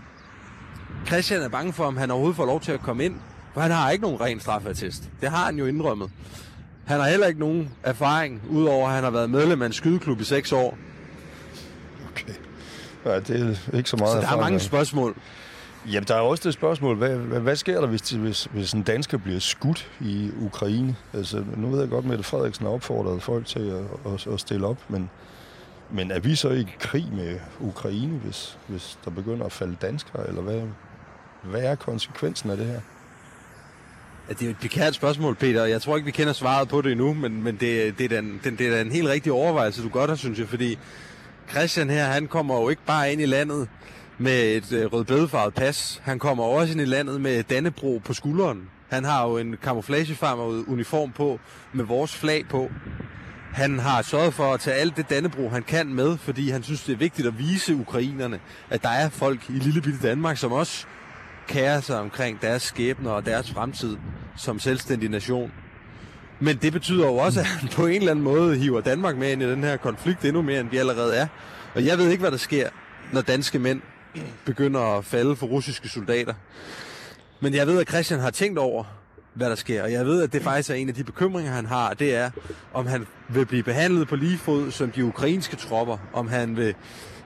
Christian 1.06 1.42
er 1.42 1.48
bange 1.48 1.72
for, 1.72 1.84
om 1.84 1.96
han 1.96 2.10
overhovedet 2.10 2.36
får 2.36 2.46
lov 2.46 2.60
til 2.60 2.72
at 2.72 2.80
komme 2.80 3.04
ind, 3.04 3.14
for 3.54 3.60
han 3.60 3.70
har 3.70 3.90
ikke 3.90 4.02
nogen 4.02 4.20
ren 4.20 4.40
straffatest. 4.40 5.02
Det 5.20 5.30
har 5.30 5.44
han 5.44 5.58
jo 5.58 5.66
indrømmet. 5.66 6.10
Han 6.86 7.00
har 7.00 7.08
heller 7.08 7.26
ikke 7.26 7.40
nogen 7.40 7.70
erfaring, 7.82 8.42
udover 8.50 8.88
at 8.88 8.94
han 8.94 9.04
har 9.04 9.10
været 9.10 9.30
medlem 9.30 9.62
af 9.62 9.66
en 9.66 9.72
skydeklub 9.72 10.20
i 10.20 10.24
seks 10.24 10.52
år. 10.52 10.78
Okay. 12.10 12.34
Ja, 13.04 13.20
det 13.20 13.58
er 13.72 13.76
ikke 13.76 13.90
så 13.90 13.96
meget 13.96 14.12
Så 14.12 14.20
der 14.20 14.36
er 14.36 14.40
mange 14.40 14.60
spørgsmål. 14.60 15.16
Jamen, 15.92 16.08
der 16.08 16.14
er 16.14 16.20
også 16.20 16.42
det 16.44 16.54
spørgsmål, 16.54 16.96
hvad, 16.96 17.16
hvad, 17.16 17.40
hvad 17.40 17.56
sker 17.56 17.80
der, 17.80 17.86
hvis, 17.86 18.10
hvis, 18.10 18.44
hvis 18.44 18.72
en 18.72 18.82
dansker 18.82 19.18
bliver 19.18 19.38
skudt 19.38 19.90
i 20.00 20.30
Ukraine? 20.40 20.96
Altså, 21.12 21.44
nu 21.56 21.70
ved 21.70 21.80
jeg 21.80 21.88
godt, 21.88 22.04
at 22.04 22.08
Mette 22.08 22.24
Frederiksen 22.24 22.66
har 22.66 22.72
opfordret 22.72 23.22
folk 23.22 23.46
til 23.46 23.60
at, 23.60 24.12
at, 24.12 24.26
at 24.26 24.40
stille 24.40 24.66
op, 24.66 24.78
men, 24.88 25.10
men 25.90 26.10
er 26.10 26.20
vi 26.20 26.34
så 26.34 26.50
i 26.50 26.66
krig 26.80 27.06
med 27.12 27.38
Ukraine, 27.60 28.18
hvis, 28.18 28.58
hvis 28.66 28.98
der 29.04 29.10
begynder 29.10 29.46
at 29.46 29.52
falde 29.52 29.76
danskere, 29.82 30.28
eller 30.28 30.42
hvad, 30.42 30.62
hvad 31.42 31.62
er 31.62 31.74
konsekvensen 31.74 32.50
af 32.50 32.56
det 32.56 32.66
her? 32.66 32.80
Ja, 34.28 34.32
det 34.32 34.42
er 34.42 34.46
jo 34.46 34.50
et 34.50 34.58
pikært 34.60 34.94
spørgsmål, 34.94 35.34
Peter. 35.34 35.64
Jeg 35.64 35.82
tror 35.82 35.96
ikke, 35.96 36.06
vi 36.06 36.12
kender 36.12 36.32
svaret 36.32 36.68
på 36.68 36.80
det 36.80 36.92
endnu, 36.92 37.14
men, 37.14 37.42
men 37.42 37.56
det, 37.56 37.98
det, 37.98 38.12
er 38.12 38.20
den, 38.20 38.40
det, 38.44 38.58
det 38.58 38.76
er 38.76 38.80
en 38.80 38.92
helt 38.92 39.08
rigtig 39.08 39.32
overvejelse, 39.32 39.82
du 39.82 39.88
godt 39.88 40.10
har, 40.10 40.16
synes 40.16 40.38
jeg, 40.38 40.48
fordi 40.48 40.78
Christian 41.50 41.90
her, 41.90 42.04
han 42.04 42.26
kommer 42.26 42.60
jo 42.60 42.68
ikke 42.68 42.82
bare 42.86 43.12
ind 43.12 43.20
i 43.20 43.26
landet 43.26 43.68
med 44.18 44.56
et 44.56 44.72
øh, 44.72 44.92
rødbedefarvet 44.92 45.54
pas. 45.54 46.00
Han 46.04 46.18
kommer 46.18 46.44
også 46.44 46.72
ind 46.72 46.80
i 46.80 46.84
landet 46.84 47.20
med 47.20 47.42
Dannebro 47.42 48.00
på 48.04 48.14
skulderen. 48.14 48.68
Han 48.90 49.04
har 49.04 49.28
jo 49.28 49.38
en 49.38 49.56
camouflagefarmer 49.62 50.64
uniform 50.68 51.12
på 51.12 51.40
med 51.72 51.84
vores 51.84 52.16
flag 52.16 52.44
på. 52.50 52.70
Han 53.52 53.78
har 53.78 54.02
sørget 54.02 54.34
for 54.34 54.54
at 54.54 54.60
tage 54.60 54.76
alt 54.76 54.96
det 54.96 55.10
Dannebro, 55.10 55.48
han 55.48 55.62
kan 55.62 55.94
med, 55.94 56.18
fordi 56.18 56.50
han 56.50 56.62
synes, 56.62 56.84
det 56.84 56.92
er 56.92 56.96
vigtigt 56.96 57.28
at 57.28 57.38
vise 57.38 57.74
ukrainerne, 57.74 58.40
at 58.70 58.82
der 58.82 58.88
er 58.88 59.08
folk 59.08 59.50
i 59.50 59.52
lille 59.52 59.80
bitte 59.80 60.08
Danmark, 60.08 60.36
som 60.36 60.52
også 60.52 60.86
kærer 61.48 61.80
sig 61.80 62.00
omkring 62.00 62.42
deres 62.42 62.62
skæbner 62.62 63.10
og 63.10 63.26
deres 63.26 63.50
fremtid 63.50 63.96
som 64.36 64.58
selvstændig 64.58 65.08
nation. 65.08 65.52
Men 66.40 66.56
det 66.56 66.72
betyder 66.72 67.06
jo 67.06 67.14
også, 67.14 67.40
at 67.40 67.46
han 67.46 67.68
på 67.68 67.86
en 67.86 67.94
eller 67.94 68.10
anden 68.10 68.24
måde 68.24 68.56
hiver 68.56 68.80
Danmark 68.80 69.16
med 69.16 69.32
ind 69.32 69.42
i 69.42 69.50
den 69.50 69.64
her 69.64 69.76
konflikt 69.76 70.24
endnu 70.24 70.42
mere, 70.42 70.60
end 70.60 70.70
vi 70.70 70.76
allerede 70.76 71.16
er. 71.16 71.26
Og 71.74 71.84
jeg 71.84 71.98
ved 71.98 72.10
ikke, 72.10 72.20
hvad 72.20 72.30
der 72.30 72.36
sker, 72.36 72.68
når 73.12 73.20
danske 73.20 73.58
mænd 73.58 73.80
begynder 74.44 74.98
at 74.98 75.04
falde 75.04 75.36
for 75.36 75.46
russiske 75.46 75.88
soldater. 75.88 76.34
Men 77.40 77.54
jeg 77.54 77.66
ved, 77.66 77.80
at 77.80 77.88
Christian 77.88 78.20
har 78.20 78.30
tænkt 78.30 78.58
over, 78.58 78.84
hvad 79.34 79.50
der 79.50 79.54
sker. 79.54 79.82
Og 79.82 79.92
jeg 79.92 80.06
ved, 80.06 80.22
at 80.22 80.32
det 80.32 80.42
faktisk 80.42 80.70
er 80.70 80.74
en 80.74 80.88
af 80.88 80.94
de 80.94 81.04
bekymringer, 81.04 81.52
han 81.52 81.66
har. 81.66 81.94
Det 81.94 82.14
er, 82.14 82.30
om 82.74 82.86
han 82.86 83.06
vil 83.28 83.46
blive 83.46 83.62
behandlet 83.62 84.08
på 84.08 84.16
lige 84.16 84.38
fod 84.38 84.70
som 84.70 84.90
de 84.90 85.04
ukrainske 85.04 85.56
tropper. 85.56 85.98
Om 86.12 86.28
han 86.28 86.56
vil 86.56 86.74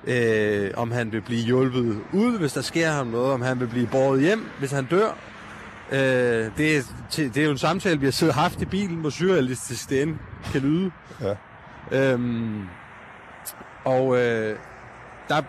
øh, 0.04 0.70
om 0.76 0.90
han 0.90 1.12
vil 1.12 1.20
blive 1.20 1.44
hjulpet 1.44 2.00
ud, 2.12 2.38
hvis 2.38 2.52
der 2.52 2.60
sker 2.60 2.90
ham 2.90 3.06
noget, 3.06 3.32
om 3.32 3.42
han 3.42 3.60
vil 3.60 3.66
blive 3.66 3.86
båret 3.86 4.20
hjem, 4.20 4.46
hvis 4.58 4.70
han 4.70 4.84
dør. 4.84 5.18
Øh, 5.92 5.98
det, 6.56 6.76
er, 6.76 6.82
det 7.16 7.36
er 7.36 7.44
jo 7.44 7.50
en 7.50 7.58
samtale, 7.58 8.00
vi 8.00 8.06
har 8.06 8.10
siddet 8.10 8.34
haft 8.34 8.62
i 8.62 8.64
bilen, 8.64 8.96
hvor 8.96 9.10
surrealistisk 9.10 9.90
det 9.90 10.02
end 10.02 10.16
kan 10.52 10.60
lyde. 10.60 10.90
Ja. 11.20 11.34
Øhm, 11.92 12.62
og 13.84 14.16
øh, 14.16 14.56
der 15.28 15.42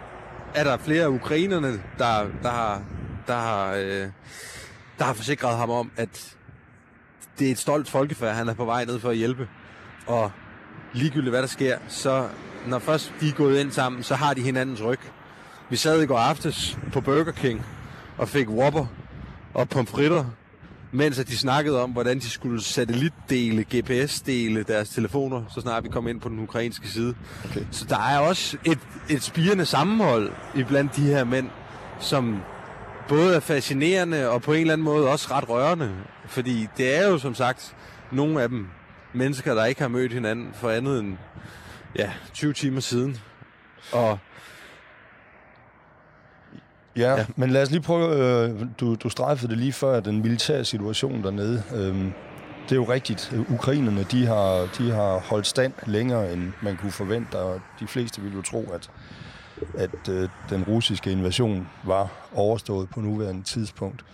er 0.55 0.63
der 0.63 0.77
flere 0.77 1.03
af 1.03 1.07
ukrainerne, 1.07 1.81
der, 1.97 2.27
der 2.43 2.49
har, 2.49 2.81
der 3.27 3.35
har, 3.35 3.73
øh, 3.73 4.07
der 4.99 5.03
har 5.03 5.13
forsikret 5.13 5.57
ham 5.57 5.69
om, 5.69 5.91
at 5.97 6.35
det 7.39 7.47
er 7.47 7.51
et 7.51 7.57
stolt 7.57 7.89
folkefærd, 7.89 8.35
han 8.35 8.49
er 8.49 8.53
på 8.53 8.65
vej 8.65 8.85
ned 8.85 8.99
for 8.99 9.09
at 9.09 9.17
hjælpe. 9.17 9.47
Og 10.07 10.31
ligegyldigt 10.93 11.31
hvad 11.31 11.41
der 11.41 11.47
sker, 11.47 11.77
så 11.87 12.27
når 12.67 12.79
først 12.79 13.13
de 13.19 13.29
er 13.29 13.33
gået 13.33 13.59
ind 13.59 13.71
sammen, 13.71 14.03
så 14.03 14.15
har 14.15 14.33
de 14.33 14.41
hinandens 14.41 14.83
ryg. 14.83 14.99
Vi 15.69 15.75
sad 15.75 16.01
i 16.01 16.05
går 16.05 16.17
aftes 16.17 16.77
på 16.93 17.01
Burger 17.01 17.31
King 17.31 17.65
og 18.17 18.29
fik 18.29 18.49
Whopper 18.49 18.85
og 19.53 19.69
pomfritter, 19.69 20.25
mens 20.91 21.19
at 21.19 21.27
de 21.27 21.37
snakkede 21.37 21.83
om, 21.83 21.91
hvordan 21.91 22.19
de 22.19 22.29
skulle 22.29 22.63
satellitdele, 22.63 23.65
GPS-dele 23.75 24.63
deres 24.63 24.89
telefoner, 24.89 25.43
så 25.53 25.61
snart 25.61 25.83
vi 25.83 25.89
kom 25.89 26.07
ind 26.07 26.21
på 26.21 26.29
den 26.29 26.39
ukrainske 26.39 26.87
side. 26.87 27.15
Okay. 27.45 27.61
Så 27.71 27.85
der 27.85 27.99
er 27.99 28.19
også 28.19 28.57
et, 28.65 28.79
et 29.09 29.23
spirende 29.23 29.65
sammenhold 29.65 30.31
iblandt 30.55 30.95
de 30.95 31.01
her 31.01 31.23
mænd, 31.23 31.49
som 31.99 32.41
både 33.07 33.35
er 33.35 33.39
fascinerende 33.39 34.29
og 34.29 34.41
på 34.41 34.53
en 34.53 34.59
eller 34.61 34.73
anden 34.73 34.85
måde 34.85 35.09
også 35.09 35.27
ret 35.31 35.49
rørende. 35.49 35.91
Fordi 36.27 36.67
det 36.77 36.97
er 36.97 37.07
jo 37.07 37.17
som 37.17 37.35
sagt 37.35 37.75
nogle 38.11 38.41
af 38.41 38.49
dem 38.49 38.67
mennesker, 39.13 39.53
der 39.53 39.65
ikke 39.65 39.81
har 39.81 39.87
mødt 39.87 40.13
hinanden 40.13 40.49
for 40.53 40.69
andet 40.69 40.99
end 40.99 41.17
ja, 41.95 42.11
20 42.33 42.53
timer 42.53 42.81
siden. 42.81 43.17
Og 43.91 44.19
Ja, 46.95 47.25
men 47.35 47.49
lad 47.49 47.61
os 47.61 47.71
lige 47.71 47.81
prøve, 47.81 48.15
øh, 48.15 48.65
du, 48.79 48.95
du 48.95 49.09
strejfede 49.09 49.49
det 49.49 49.57
lige 49.57 49.73
før, 49.73 49.99
den 49.99 50.21
militære 50.21 50.65
situation 50.65 51.23
dernede. 51.23 51.63
Øhm, 51.75 52.13
det 52.63 52.71
er 52.71 52.75
jo 52.75 52.83
rigtigt. 52.83 53.33
Ukrainerne, 53.49 54.03
de 54.11 54.25
har, 54.25 54.67
de 54.77 54.91
har 54.91 55.19
holdt 55.19 55.47
stand 55.47 55.73
længere, 55.87 56.33
end 56.33 56.51
man 56.61 56.77
kunne 56.77 56.91
forvente, 56.91 57.35
og 57.35 57.61
de 57.79 57.87
fleste 57.87 58.21
ville 58.21 58.35
jo 58.35 58.41
tro, 58.41 58.71
at, 58.73 58.89
at 59.77 60.09
øh, 60.09 60.29
den 60.49 60.63
russiske 60.63 61.11
invasion 61.11 61.67
var 61.83 62.11
overstået 62.35 62.89
på 62.89 62.99
nuværende 62.99 63.43
tidspunkt. 63.43 64.05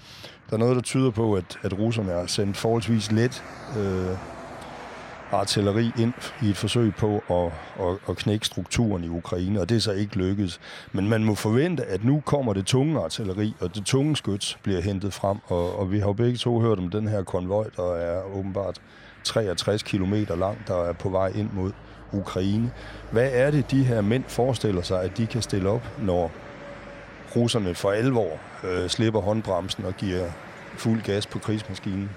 Der 0.49 0.55
er 0.55 0.59
noget, 0.59 0.75
der 0.75 0.81
tyder 0.81 1.11
på, 1.11 1.33
at, 1.33 1.57
at 1.63 1.79
russerne 1.79 2.11
har 2.11 2.25
sendt 2.25 2.57
forholdsvis 2.57 3.11
let 3.11 3.43
øh, 3.77 4.17
artilleri 5.31 5.91
ind 5.99 6.13
i 6.41 6.49
et 6.49 6.57
forsøg 6.57 6.95
på 6.95 7.23
at, 7.29 7.51
at, 7.85 7.97
at 8.09 8.17
knække 8.17 8.45
strukturen 8.45 9.03
i 9.03 9.07
Ukraine, 9.07 9.61
og 9.61 9.69
det 9.69 9.75
er 9.75 9.81
så 9.81 9.91
ikke 9.91 10.17
lykkedes. 10.17 10.59
Men 10.91 11.09
man 11.09 11.23
må 11.23 11.35
forvente, 11.35 11.83
at 11.83 12.03
nu 12.03 12.19
kommer 12.25 12.53
det 12.53 12.65
tunge 12.65 12.99
artilleri, 12.99 13.55
og 13.59 13.75
det 13.75 13.85
tunge 13.85 14.15
skyts 14.15 14.57
bliver 14.63 14.81
hentet 14.81 15.13
frem, 15.13 15.37
og, 15.47 15.79
og 15.79 15.91
vi 15.91 15.99
har 15.99 16.07
jo 16.07 16.13
begge 16.13 16.37
to 16.37 16.59
hørt 16.59 16.79
om 16.79 16.89
den 16.89 17.07
her 17.07 17.23
konvoj, 17.23 17.69
der 17.77 17.95
er 17.95 18.23
åbenbart 18.35 18.81
63 19.23 19.83
km 19.83 20.13
lang, 20.13 20.57
der 20.67 20.83
er 20.83 20.93
på 20.93 21.09
vej 21.09 21.27
ind 21.35 21.49
mod 21.53 21.71
Ukraine. 22.11 22.71
Hvad 23.11 23.29
er 23.33 23.51
det, 23.51 23.71
de 23.71 23.83
her 23.83 24.01
mænd 24.01 24.23
forestiller 24.27 24.81
sig, 24.81 25.03
at 25.03 25.17
de 25.17 25.27
kan 25.27 25.41
stille 25.41 25.69
op, 25.69 25.87
når 25.99 26.31
russerne 27.35 27.75
for 27.75 27.91
alvor 27.91 28.39
øh, 28.63 28.89
slipper 28.89 29.21
håndbremsen 29.21 29.85
og 29.85 29.93
giver 29.93 30.25
fuld 30.77 31.01
gas 31.01 31.27
på 31.27 31.39
krigsmaskinen? 31.39 32.09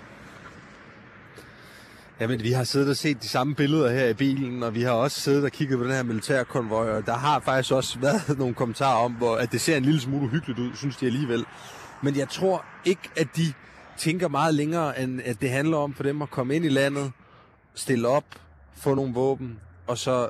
Jamen, 2.21 2.43
vi 2.43 2.53
har 2.53 2.65
siddet 2.65 2.89
og 2.89 2.97
set 2.97 3.23
de 3.23 3.29
samme 3.29 3.55
billeder 3.55 3.91
her 3.91 4.07
i 4.07 4.15
bilen, 4.15 4.63
og 4.63 4.75
vi 4.75 4.83
har 4.83 4.91
også 4.91 5.21
siddet 5.21 5.45
og 5.45 5.53
kigget 5.53 5.79
på 5.79 5.85
den 5.85 5.93
her 5.93 6.03
militærkonvoj, 6.03 6.91
og 6.91 7.07
der 7.07 7.15
har 7.15 7.41
faktisk 7.41 7.73
også 7.73 7.99
været 7.99 8.39
nogle 8.39 8.55
kommentarer 8.55 9.05
om, 9.05 9.13
hvor, 9.13 9.37
at 9.37 9.53
det 9.53 9.61
ser 9.61 9.77
en 9.77 9.85
lille 9.85 10.01
smule 10.01 10.25
uhyggeligt 10.25 10.59
ud, 10.59 10.71
synes 10.75 10.97
de 10.97 11.07
alligevel. 11.07 11.45
Men 12.03 12.17
jeg 12.17 12.29
tror 12.29 12.65
ikke, 12.85 13.11
at 13.17 13.29
de 13.37 13.53
tænker 13.99 14.29
meget 14.29 14.55
længere, 14.55 15.01
end 15.01 15.21
at 15.25 15.41
det 15.41 15.51
handler 15.51 15.77
om 15.77 15.95
for 15.95 16.03
dem 16.03 16.23
at 16.23 16.31
komme 16.31 16.57
ind 16.57 16.65
i 16.65 16.69
landet, 16.69 17.13
stille 17.75 18.09
op, 18.09 18.25
få 18.77 18.95
nogle 18.95 19.15
våben, 19.15 19.59
og 19.87 19.99
så... 19.99 20.29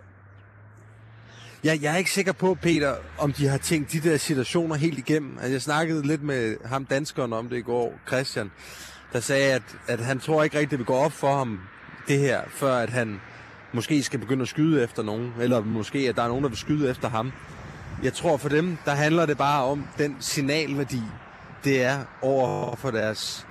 Jeg, 1.65 1.83
jeg 1.83 1.93
er 1.93 1.97
ikke 1.97 2.11
sikker 2.11 2.33
på, 2.33 2.55
Peter, 2.55 2.97
om 3.19 3.33
de 3.33 3.47
har 3.47 3.59
tænkt 3.59 3.93
de 3.93 4.01
der 4.01 4.17
situationer 4.17 4.75
helt 4.75 4.99
igennem. 4.99 5.39
Altså, 5.39 5.53
jeg 5.53 5.63
snakkede 5.63 6.07
lidt 6.07 6.23
med 6.23 6.57
ham 6.65 6.85
danskeren 6.85 7.33
om 7.33 7.49
det 7.49 7.57
i 7.57 7.63
går, 7.63 7.95
Christian, 8.09 8.51
der 9.13 9.21
sagde, 9.21 9.53
at, 9.53 9.63
at 9.87 10.01
han 10.01 10.21
tror 10.21 10.43
ikke 10.43 10.57
rigtigt, 10.57 10.71
det 10.71 10.79
vil 10.79 10.87
gå 10.87 10.95
op 10.95 11.13
for 11.13 11.37
ham, 11.37 11.61
det 12.09 12.19
her, 12.19 12.41
før 12.51 12.75
at 12.75 12.91
han 12.91 13.21
måske 13.73 14.03
skal 14.03 14.19
begynde 14.19 14.43
at 14.43 14.49
skyde 14.49 14.83
efter 14.83 15.03
nogen, 15.03 15.33
eller 15.41 15.61
måske 15.61 15.99
at 15.99 16.17
der 16.17 16.23
er 16.23 16.29
nogen, 16.29 16.43
der 16.43 16.49
vil 16.49 16.59
skyde 16.59 16.91
efter 16.91 17.09
ham. 17.09 17.33
Jeg 18.03 18.13
tror 18.13 18.37
for 18.37 18.49
dem, 18.49 18.79
der 18.85 18.93
handler 18.93 19.27
det 19.27 19.39
bare 19.39 19.65
om 19.65 19.87
den 19.99 20.17
signalværdi, 20.21 21.03
det 21.65 21.83
er 21.83 21.99
over 22.23 22.77
for 22.77 22.91
deres 22.91 23.47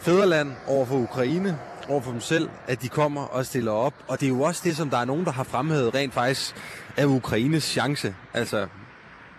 fædreland, 0.00 0.52
over 0.66 0.86
for 0.86 0.96
Ukraine, 0.96 1.58
over 1.88 2.00
for 2.00 2.10
dem 2.10 2.20
selv, 2.20 2.48
at 2.66 2.82
de 2.82 2.88
kommer 2.88 3.22
og 3.22 3.46
stiller 3.46 3.72
op. 3.72 3.94
Og 4.08 4.20
det 4.20 4.26
er 4.26 4.30
jo 4.30 4.42
også 4.42 4.60
det, 4.64 4.76
som 4.76 4.90
der 4.90 4.98
er 4.98 5.04
nogen, 5.04 5.24
der 5.24 5.32
har 5.32 5.44
fremhævet 5.44 5.94
rent 5.94 6.14
faktisk 6.14 6.54
af 6.96 7.04
Ukraines 7.04 7.64
chance. 7.64 8.14
Altså, 8.34 8.66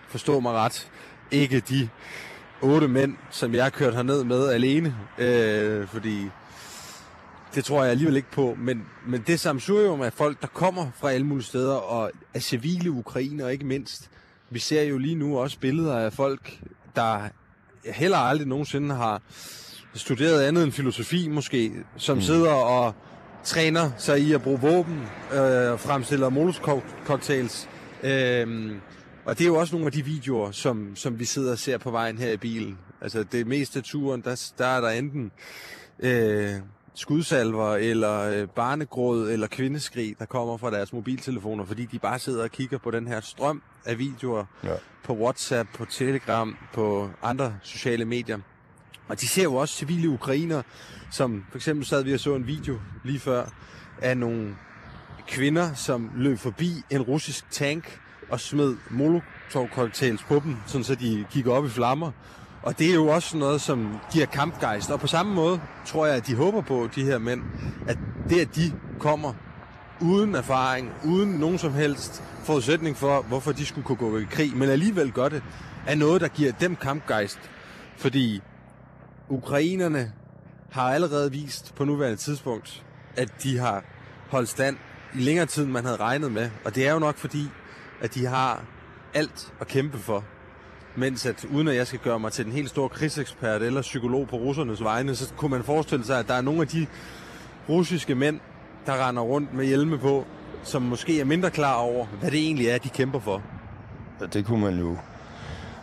forstå 0.08 0.40
mig 0.40 0.52
ret, 0.52 0.90
ikke 1.30 1.60
de 1.60 1.88
otte 2.62 2.88
mænd, 2.88 3.16
som 3.30 3.54
jeg 3.54 3.62
har 3.62 3.70
kørt 3.70 3.94
herned 3.94 4.24
med 4.24 4.48
alene, 4.48 4.94
øh, 5.18 5.88
fordi 5.88 6.30
det 7.54 7.64
tror 7.64 7.82
jeg 7.82 7.90
alligevel 7.90 8.16
ikke 8.16 8.30
på, 8.30 8.56
men, 8.58 8.82
men 9.06 9.24
det 9.26 9.40
samsurium 9.40 10.02
af 10.02 10.12
folk, 10.12 10.40
der 10.40 10.46
kommer 10.46 10.90
fra 10.96 11.10
alle 11.12 11.26
mulige 11.26 11.46
steder, 11.46 11.74
og 11.74 12.10
af 12.34 12.42
civile 12.42 12.90
ukrainer 12.90 13.48
ikke 13.48 13.66
mindst. 13.66 14.10
Vi 14.50 14.58
ser 14.58 14.82
jo 14.82 14.98
lige 14.98 15.14
nu 15.14 15.38
også 15.38 15.58
billeder 15.58 15.98
af 15.98 16.12
folk, 16.12 16.58
der 16.96 17.28
heller 17.84 18.18
aldrig 18.18 18.48
nogensinde 18.48 18.94
har 18.94 19.22
studeret 19.94 20.42
andet 20.42 20.64
end 20.64 20.72
filosofi 20.72 21.28
måske, 21.28 21.72
som 21.96 22.16
mm. 22.16 22.22
sidder 22.22 22.52
og 22.52 22.94
træner 23.44 23.90
sig 23.98 24.20
i 24.20 24.32
at 24.32 24.42
bruge 24.42 24.60
våben, 24.60 25.02
øh, 25.32 25.72
og 25.72 25.80
fremstiller 25.80 26.30
molotov-cocktails. 26.30 27.68
Øh, 28.02 28.72
og 29.24 29.38
det 29.38 29.44
er 29.44 29.48
jo 29.48 29.56
også 29.56 29.74
nogle 29.74 29.86
af 29.86 29.92
de 29.92 30.04
videoer, 30.04 30.50
som, 30.50 30.96
som 30.96 31.18
vi 31.18 31.24
sidder 31.24 31.52
og 31.52 31.58
ser 31.58 31.78
på 31.78 31.90
vejen 31.90 32.18
her 32.18 32.32
i 32.32 32.36
bilen. 32.36 32.78
Altså 33.00 33.22
det 33.22 33.46
meste 33.46 33.78
af 33.78 33.84
turen, 33.84 34.20
der, 34.20 34.50
der 34.58 34.66
er 34.66 34.80
der 34.80 34.88
enten 34.88 35.30
øh, 36.00 36.52
skudsalver, 36.98 37.74
eller 37.76 38.20
øh, 38.20 38.48
barnegråd, 38.48 39.30
eller 39.30 39.46
kvindeskrig, 39.46 40.16
der 40.18 40.24
kommer 40.24 40.56
fra 40.56 40.70
deres 40.70 40.92
mobiltelefoner, 40.92 41.64
fordi 41.64 41.84
de 41.86 41.98
bare 41.98 42.18
sidder 42.18 42.42
og 42.42 42.50
kigger 42.50 42.78
på 42.78 42.90
den 42.90 43.06
her 43.06 43.20
strøm 43.20 43.62
af 43.84 43.98
videoer 43.98 44.44
Ja. 44.64 44.74
på 45.04 45.12
WhatsApp, 45.16 45.68
på 45.74 45.84
Telegram, 45.84 46.56
på 46.74 47.10
andre 47.22 47.54
sociale 47.62 48.04
medier. 48.04 48.38
Og 49.08 49.20
de 49.20 49.28
ser 49.28 49.42
jo 49.42 49.54
også 49.54 49.74
civile 49.74 50.08
ukrainer, 50.08 50.62
som 51.10 51.44
for 51.50 51.58
eksempel 51.58 51.86
sad 51.86 52.02
vi 52.04 52.14
og 52.14 52.20
så 52.20 52.34
en 52.34 52.46
video 52.46 52.78
lige 53.04 53.18
før, 53.20 53.44
af 54.02 54.16
nogle 54.16 54.56
kvinder, 55.28 55.74
som 55.74 56.10
løb 56.16 56.38
forbi 56.38 56.72
en 56.90 57.02
russisk 57.02 57.50
tank 57.50 58.00
og 58.30 58.40
smed 58.40 58.76
molotov-cocktails 58.90 60.22
på 60.28 60.40
dem, 60.44 60.56
sådan 60.66 60.84
så 60.84 60.94
de 60.94 61.26
gik 61.30 61.46
op 61.46 61.64
i 61.66 61.68
flammer. 61.68 62.12
Og 62.62 62.78
det 62.78 62.90
er 62.90 62.94
jo 62.94 63.06
også 63.06 63.36
noget, 63.36 63.60
som 63.60 63.98
giver 64.12 64.26
kampgejst. 64.26 64.90
Og 64.90 65.00
på 65.00 65.06
samme 65.06 65.34
måde 65.34 65.60
tror 65.86 66.06
jeg, 66.06 66.16
at 66.16 66.26
de 66.26 66.34
håber 66.34 66.60
på, 66.60 66.88
de 66.94 67.04
her 67.04 67.18
mænd, 67.18 67.42
at 67.88 67.98
det, 68.28 68.40
at 68.40 68.56
de 68.56 68.72
kommer 68.98 69.32
uden 70.00 70.34
erfaring, 70.34 70.92
uden 71.04 71.30
nogen 71.30 71.58
som 71.58 71.72
helst 71.72 72.22
forudsætning 72.44 72.96
for, 72.96 73.22
hvorfor 73.22 73.52
de 73.52 73.66
skulle 73.66 73.84
kunne 73.84 73.98
gå 73.98 74.18
i 74.18 74.24
krig, 74.30 74.56
men 74.56 74.68
alligevel 74.68 75.12
gør 75.12 75.28
det, 75.28 75.42
er 75.86 75.94
noget, 75.94 76.20
der 76.20 76.28
giver 76.28 76.52
dem 76.52 76.76
kampgejst. 76.76 77.38
Fordi 77.96 78.42
ukrainerne 79.28 80.12
har 80.70 80.90
allerede 80.90 81.32
vist 81.32 81.74
på 81.74 81.84
nuværende 81.84 82.16
tidspunkt, 82.16 82.84
at 83.16 83.42
de 83.42 83.58
har 83.58 83.84
holdt 84.30 84.48
stand 84.48 84.76
i 85.14 85.18
længere 85.18 85.46
tid, 85.46 85.64
end 85.64 85.72
man 85.72 85.84
havde 85.84 85.96
regnet 85.96 86.32
med. 86.32 86.50
Og 86.64 86.74
det 86.74 86.88
er 86.88 86.92
jo 86.92 86.98
nok 86.98 87.16
fordi, 87.16 87.48
at 88.00 88.14
de 88.14 88.26
har 88.26 88.64
alt 89.14 89.52
at 89.60 89.68
kæmpe 89.68 89.98
for. 89.98 90.24
Mens 90.98 91.26
at, 91.26 91.44
uden 91.44 91.68
at 91.68 91.76
jeg 91.76 91.86
skal 91.86 91.98
gøre 91.98 92.20
mig 92.20 92.32
til 92.32 92.44
den 92.44 92.52
helt 92.52 92.70
store 92.70 92.88
krigsekspert 92.88 93.62
eller 93.62 93.82
psykolog 93.82 94.28
på 94.28 94.36
russernes 94.36 94.82
vegne, 94.82 95.14
så 95.14 95.32
kunne 95.36 95.50
man 95.50 95.64
forestille 95.64 96.04
sig, 96.04 96.18
at 96.18 96.28
der 96.28 96.34
er 96.34 96.40
nogle 96.40 96.60
af 96.60 96.68
de 96.68 96.86
russiske 97.68 98.14
mænd, 98.14 98.40
der 98.86 99.08
render 99.08 99.22
rundt 99.22 99.54
med 99.54 99.66
hjelme 99.66 99.98
på, 99.98 100.26
som 100.62 100.82
måske 100.82 101.20
er 101.20 101.24
mindre 101.24 101.50
klar 101.50 101.74
over, 101.74 102.06
hvad 102.20 102.30
det 102.30 102.38
egentlig 102.38 102.66
er, 102.66 102.78
de 102.78 102.88
kæmper 102.88 103.20
for. 103.20 103.42
Ja, 104.20 104.26
det 104.26 104.44
kunne 104.44 104.60
man 104.60 104.78
jo 104.78 104.96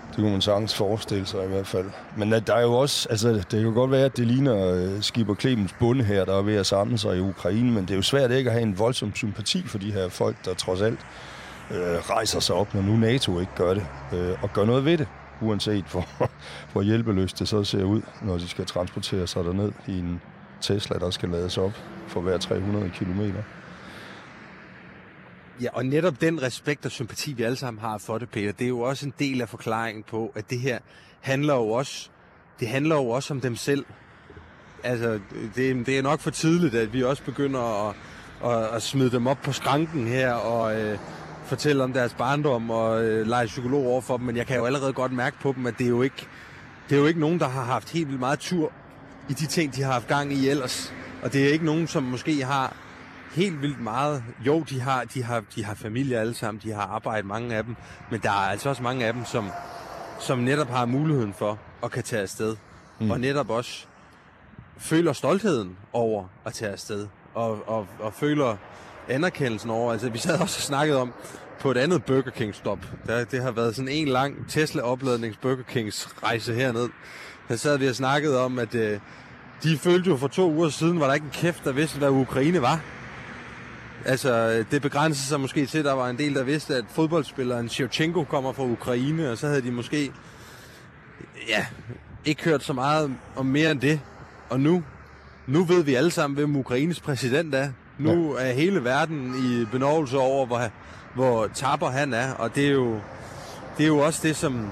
det 0.07 0.15
kunne 0.15 0.31
man 0.31 0.41
sagtens 0.41 0.75
forestille 0.75 1.25
sig 1.25 1.45
i 1.45 1.47
hvert 1.47 1.67
fald. 1.67 1.85
Men 2.17 2.33
at 2.33 2.47
der 2.47 2.55
er 2.55 2.61
jo 2.61 2.73
også, 2.73 3.09
altså 3.09 3.29
det 3.29 3.49
kan 3.49 3.59
jo 3.59 3.71
godt 3.73 3.91
være, 3.91 4.05
at 4.05 4.17
det 4.17 4.27
ligner 4.27 4.75
øh, 4.75 5.01
Skipper 5.01 5.35
Clemens 5.35 5.73
bunde 5.79 6.03
her, 6.03 6.25
der 6.25 6.37
er 6.37 6.41
ved 6.41 6.55
at 6.55 6.65
samle 6.65 6.97
sig 6.97 7.17
i 7.17 7.19
Ukraine, 7.19 7.71
men 7.71 7.81
det 7.81 7.91
er 7.91 7.95
jo 7.95 8.01
svært 8.01 8.31
ikke 8.31 8.49
at 8.49 8.53
have 8.53 8.63
en 8.63 8.79
voldsom 8.79 9.15
sympati 9.15 9.67
for 9.67 9.77
de 9.77 9.91
her 9.91 10.09
folk, 10.09 10.45
der 10.45 10.53
trods 10.53 10.81
alt 10.81 10.99
øh, 11.71 12.09
rejser 12.09 12.39
sig 12.39 12.55
op, 12.55 12.73
når 12.73 12.81
nu 12.81 12.95
NATO 12.97 13.39
ikke 13.39 13.55
gør 13.55 13.73
det, 13.73 13.87
øh, 14.13 14.43
og 14.43 14.53
gør 14.53 14.65
noget 14.65 14.85
ved 14.85 14.97
det, 14.97 15.07
uanset 15.41 15.85
hvor, 15.91 16.07
hvor 16.71 16.81
hjælpeløst 16.81 17.39
det 17.39 17.47
så 17.47 17.63
ser 17.63 17.83
ud, 17.83 18.01
når 18.21 18.37
de 18.37 18.47
skal 18.47 18.65
transportere 18.65 19.27
sig 19.27 19.43
derned 19.43 19.71
i 19.87 19.99
en 19.99 20.21
Tesla, 20.61 20.99
der 20.99 21.09
skal 21.09 21.29
lades 21.29 21.57
op 21.57 21.71
for 22.07 22.21
hver 22.21 22.37
300 22.37 22.89
kilometer. 22.89 23.43
Ja, 25.61 25.69
og 25.73 25.85
netop 25.85 26.21
den 26.21 26.41
respekt 26.41 26.85
og 26.85 26.91
sympati, 26.91 27.33
vi 27.33 27.43
alle 27.43 27.57
sammen 27.57 27.81
har 27.81 27.97
for 27.97 28.17
det, 28.17 28.29
Peter, 28.29 28.51
det 28.51 28.65
er 28.65 28.69
jo 28.69 28.79
også 28.79 29.05
en 29.05 29.13
del 29.19 29.41
af 29.41 29.49
forklaringen 29.49 30.03
på, 30.03 30.31
at 30.35 30.49
det 30.49 30.59
her 30.59 30.79
handler 31.21 31.53
jo 31.53 31.69
også, 31.69 32.09
det 32.59 32.67
handler 32.67 32.95
jo 32.95 33.09
også 33.09 33.33
om 33.33 33.41
dem 33.41 33.55
selv. 33.55 33.85
Altså, 34.83 35.19
det, 35.55 35.85
det 35.85 35.97
er 35.97 36.01
nok 36.01 36.19
for 36.19 36.29
tidligt, 36.29 36.75
at 36.75 36.93
vi 36.93 37.03
også 37.03 37.23
begynder 37.23 37.89
at, 37.89 37.95
at, 38.45 38.75
at 38.75 38.81
smide 38.81 39.11
dem 39.11 39.27
op 39.27 39.37
på 39.43 39.51
skranken 39.51 40.07
her, 40.07 40.33
og 40.33 40.81
øh, 40.81 40.99
fortælle 41.45 41.83
om 41.83 41.93
deres 41.93 42.13
barndom 42.13 42.69
og 42.69 43.03
øh, 43.03 43.27
lege 43.27 43.45
psykolog 43.45 43.85
over 43.85 44.01
for 44.01 44.17
dem, 44.17 44.25
men 44.25 44.37
jeg 44.37 44.47
kan 44.47 44.57
jo 44.57 44.65
allerede 44.65 44.93
godt 44.93 45.11
mærke 45.11 45.39
på 45.39 45.53
dem, 45.57 45.65
at 45.65 45.77
det 45.77 45.85
er 45.85 45.89
jo 45.89 46.01
ikke, 46.01 46.27
det 46.89 46.95
er 46.95 46.99
jo 46.99 47.05
ikke 47.05 47.19
nogen, 47.19 47.39
der 47.39 47.47
har 47.47 47.63
haft 47.63 47.89
helt 47.89 48.07
vildt 48.07 48.19
meget 48.19 48.39
tur 48.39 48.71
i 49.29 49.33
de 49.33 49.45
ting, 49.45 49.75
de 49.75 49.83
har 49.83 49.91
haft 49.91 50.07
gang 50.07 50.33
i 50.33 50.49
ellers. 50.49 50.93
Og 51.23 51.33
det 51.33 51.43
er 51.43 51.49
ikke 51.49 51.65
nogen, 51.65 51.87
som 51.87 52.03
måske 52.03 52.43
har 52.43 52.73
helt 53.35 53.61
vildt 53.61 53.81
meget. 53.81 54.23
Jo, 54.45 54.63
de 54.69 54.81
har, 54.81 55.03
de 55.03 55.23
har, 55.23 55.43
de 55.55 55.65
har 55.65 55.75
familie 55.75 56.19
alle 56.19 56.33
sammen, 56.33 56.61
de 56.63 56.71
har 56.71 56.81
arbejdet, 56.81 57.25
mange 57.25 57.55
af 57.55 57.63
dem, 57.63 57.75
men 58.11 58.19
der 58.19 58.29
er 58.29 58.49
altså 58.49 58.69
også 58.69 58.83
mange 58.83 59.05
af 59.05 59.13
dem, 59.13 59.25
som, 59.25 59.49
som 60.19 60.39
netop 60.39 60.69
har 60.69 60.85
muligheden 60.85 61.33
for 61.33 61.59
at 61.83 61.91
kan 61.91 62.03
tage 62.03 62.21
afsted. 62.21 62.55
Mm. 62.99 63.11
Og 63.11 63.19
netop 63.19 63.49
også 63.49 63.85
føler 64.77 65.13
stoltheden 65.13 65.77
over 65.93 66.25
at 66.45 66.53
tage 66.53 66.71
afsted. 66.71 67.07
Og, 67.33 67.69
og, 67.69 67.87
og 67.99 68.13
føler 68.13 68.57
anerkendelsen 69.09 69.69
over. 69.69 69.91
Altså, 69.91 70.09
vi 70.09 70.17
sad 70.17 70.33
også 70.33 70.57
og 70.57 70.63
snakkede 70.63 71.01
om 71.01 71.13
på 71.59 71.71
et 71.71 71.77
andet 71.77 72.05
Burger 72.05 72.31
King 72.31 72.55
stop. 72.55 72.79
Der, 73.07 73.23
det 73.23 73.41
har 73.41 73.51
været 73.51 73.75
sådan 73.75 73.89
en 73.89 74.07
lang 74.07 74.49
Tesla-opladnings 74.49 75.37
Burger 75.37 75.63
Kings 75.63 76.09
rejse 76.23 76.53
herned. 76.53 76.89
Der 77.49 77.55
sad 77.55 77.77
vi 77.77 77.87
og 77.87 77.95
snakkede 77.95 78.39
om, 78.43 78.59
at 78.59 78.75
øh, 78.75 78.99
de 79.63 79.77
følte 79.77 80.09
jo 80.09 80.17
for 80.17 80.27
to 80.27 80.51
uger 80.51 80.69
siden, 80.69 80.99
var 80.99 81.07
der 81.07 81.13
ikke 81.13 81.25
en 81.25 81.31
kæft, 81.31 81.63
der 81.63 81.71
vidste, 81.71 81.97
hvad 81.97 82.09
Ukraine 82.09 82.61
var. 82.61 82.81
Altså, 84.05 84.63
det 84.71 84.81
begrænsede 84.81 85.27
sig 85.27 85.39
måske 85.39 85.65
til, 85.65 85.77
at 85.77 85.85
der 85.85 85.93
var 85.93 86.09
en 86.09 86.17
del, 86.17 86.35
der 86.35 86.43
vidste, 86.43 86.75
at 86.75 86.85
fodboldspilleren 86.89 87.69
Shevchenko 87.69 88.23
kommer 88.23 88.53
fra 88.53 88.63
Ukraine, 88.63 89.31
og 89.31 89.37
så 89.37 89.47
havde 89.47 89.61
de 89.61 89.71
måske 89.71 90.11
ja, 91.47 91.65
ikke 92.25 92.43
hørt 92.43 92.63
så 92.63 92.73
meget 92.73 93.15
om 93.35 93.45
mere 93.45 93.71
end 93.71 93.81
det. 93.81 93.99
Og 94.49 94.59
nu, 94.59 94.83
nu 95.47 95.63
ved 95.63 95.83
vi 95.83 95.95
alle 95.95 96.11
sammen, 96.11 96.35
hvem 96.35 96.55
Ukraines 96.55 96.99
præsident 96.99 97.55
er. 97.55 97.71
Nu 97.97 98.37
ja. 98.37 98.49
er 98.49 98.53
hele 98.53 98.83
verden 98.83 99.33
i 99.35 99.65
benovelse 99.71 100.17
over, 100.17 100.45
hvor, 100.45 100.61
hvor 101.15 101.47
tapper 101.47 101.87
han 101.87 102.13
er, 102.13 102.33
og 102.33 102.55
det 102.55 102.67
er 102.67 102.71
jo, 102.71 102.99
det 103.77 103.83
er 103.83 103.87
jo 103.87 103.97
også 103.97 104.19
det, 104.27 104.35
som, 104.35 104.71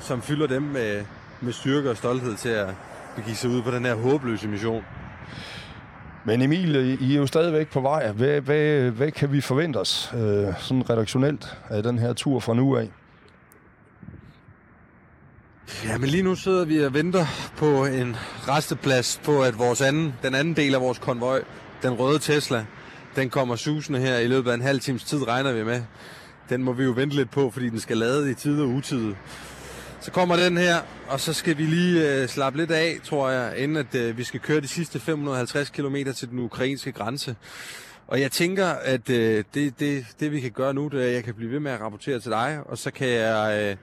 som 0.00 0.22
fylder 0.22 0.46
dem 0.46 0.62
med, 0.62 1.04
med 1.40 1.52
styrke 1.52 1.90
og 1.90 1.96
stolthed 1.96 2.36
til 2.36 2.48
at 2.48 2.68
begive 3.16 3.36
sig 3.36 3.50
ud 3.50 3.62
på 3.62 3.70
den 3.70 3.84
her 3.84 3.94
håbløse 3.94 4.48
mission. 4.48 4.84
Men 6.24 6.42
Emil, 6.42 6.76
I 7.00 7.14
er 7.14 7.18
jo 7.18 7.26
stadigvæk 7.26 7.68
på 7.68 7.80
vej. 7.80 8.12
Hvad, 8.12 8.40
hvad, 8.40 8.90
hvad 8.90 9.10
kan 9.10 9.32
vi 9.32 9.40
forvente 9.40 9.76
os 9.76 10.12
øh, 10.14 10.54
sådan 10.58 10.90
redaktionelt 10.90 11.58
af 11.68 11.82
den 11.82 11.98
her 11.98 12.12
tur 12.12 12.40
fra 12.40 12.54
nu 12.54 12.76
af? 12.76 12.90
Ja, 15.84 15.98
men 15.98 16.08
lige 16.08 16.22
nu 16.22 16.34
sidder 16.34 16.64
vi 16.64 16.84
og 16.84 16.94
venter 16.94 17.26
på 17.56 17.84
en 17.84 18.16
resteplads 18.48 19.20
på, 19.24 19.42
at 19.42 19.58
vores 19.58 19.80
anden, 19.80 20.14
den 20.22 20.34
anden 20.34 20.56
del 20.56 20.74
af 20.74 20.80
vores 20.80 20.98
konvoj, 20.98 21.42
den 21.82 21.92
røde 21.92 22.18
Tesla, 22.18 22.66
den 23.16 23.30
kommer 23.30 23.56
susende 23.56 24.00
her 24.00 24.18
i 24.18 24.26
løbet 24.26 24.50
af 24.50 24.54
en 24.54 24.62
halv 24.62 24.80
times 24.80 25.04
tid, 25.04 25.28
regner 25.28 25.52
vi 25.52 25.64
med. 25.64 25.82
Den 26.48 26.62
må 26.62 26.72
vi 26.72 26.84
jo 26.84 26.90
vente 26.90 27.16
lidt 27.16 27.30
på, 27.30 27.50
fordi 27.50 27.68
den 27.68 27.80
skal 27.80 27.96
lade 27.96 28.30
i 28.30 28.34
tid 28.34 28.60
og 28.60 28.68
utid. 28.68 29.14
Så 30.00 30.10
kommer 30.10 30.36
den 30.36 30.56
her, 30.56 30.80
og 31.08 31.20
så 31.20 31.32
skal 31.32 31.58
vi 31.58 31.62
lige 31.62 32.14
øh, 32.14 32.28
slappe 32.28 32.58
lidt 32.58 32.70
af, 32.70 32.98
tror 33.04 33.30
jeg, 33.30 33.58
inden 33.58 33.76
at 33.76 33.94
øh, 33.94 34.18
vi 34.18 34.24
skal 34.24 34.40
køre 34.40 34.60
de 34.60 34.68
sidste 34.68 35.00
550 35.00 35.70
km 35.70 35.96
til 36.16 36.30
den 36.30 36.38
ukrainske 36.38 36.92
grænse. 36.92 37.36
Og 38.06 38.20
jeg 38.20 38.32
tænker, 38.32 38.66
at 38.66 39.10
øh, 39.10 39.44
det, 39.54 39.80
det, 39.80 40.06
det 40.20 40.32
vi 40.32 40.40
kan 40.40 40.50
gøre 40.50 40.74
nu, 40.74 40.88
det 40.88 41.02
er, 41.02 41.08
at 41.08 41.14
jeg 41.14 41.24
kan 41.24 41.34
blive 41.34 41.52
ved 41.52 41.60
med 41.60 41.70
at 41.70 41.80
rapportere 41.80 42.20
til 42.20 42.30
dig, 42.30 42.60
og 42.66 42.78
så 42.78 42.90
kan 42.90 43.08
jeg 43.08 43.68
øh, 43.70 43.76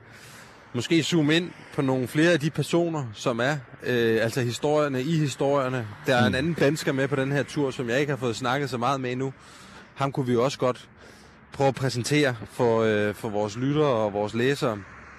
måske 0.77 1.03
zoome 1.03 1.35
ind 1.35 1.51
på 1.75 1.81
nogle 1.81 2.07
flere 2.07 2.31
af 2.31 2.39
de 2.39 2.49
personer, 2.49 3.05
som 3.13 3.39
er, 3.39 3.57
øh, 3.83 4.23
altså 4.23 4.41
historierne 4.41 5.01
i 5.01 5.17
historierne. 5.17 5.87
Der 6.05 6.15
er 6.15 6.25
en 6.25 6.35
anden 6.35 6.53
dansker 6.53 6.91
med 6.91 7.07
på 7.07 7.15
den 7.15 7.31
her 7.31 7.43
tur, 7.43 7.71
som 7.71 7.89
jeg 7.89 7.99
ikke 7.99 8.09
har 8.09 8.17
fået 8.17 8.35
snakket 8.35 8.69
så 8.69 8.77
meget 8.77 9.01
med 9.01 9.11
endnu. 9.11 9.33
Ham 9.95 10.11
kunne 10.11 10.25
vi 10.25 10.35
også 10.35 10.59
godt 10.59 10.89
prøve 11.53 11.67
at 11.67 11.75
præsentere 11.75 12.35
for, 12.51 12.81
øh, 12.81 13.15
for 13.15 13.29
vores 13.29 13.57
lyttere 13.57 13.87
og 13.87 14.13
vores 14.13 14.33
læsere. 14.33 14.77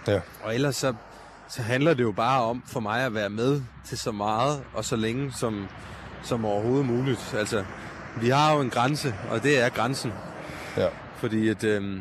Ja. 0.09 0.21
Og 0.43 0.55
ellers 0.55 0.77
så, 0.77 0.95
så 1.49 1.63
handler 1.63 1.95
det 1.95 2.03
jo 2.03 2.13
bare 2.13 2.43
om 2.43 2.63
for 2.67 2.81
mig 2.81 3.05
at 3.05 3.15
være 3.15 3.31
med 3.31 3.63
til 3.85 3.99
så 3.99 4.13
meget 4.13 4.63
og 4.75 4.85
så 4.85 4.97
længe 4.97 5.33
som, 5.33 5.69
som 6.23 6.45
overhovedet 6.45 6.87
muligt. 6.87 7.35
Altså, 7.39 7.65
vi 8.21 8.29
har 8.29 8.55
jo 8.55 8.61
en 8.61 8.71
grænse, 8.71 9.15
og 9.31 9.43
det 9.43 9.63
er 9.65 9.69
grænsen. 9.69 10.13
Ja. 10.77 10.89
Fordi 11.17 11.49
at, 11.49 11.65
øh, 11.65 12.01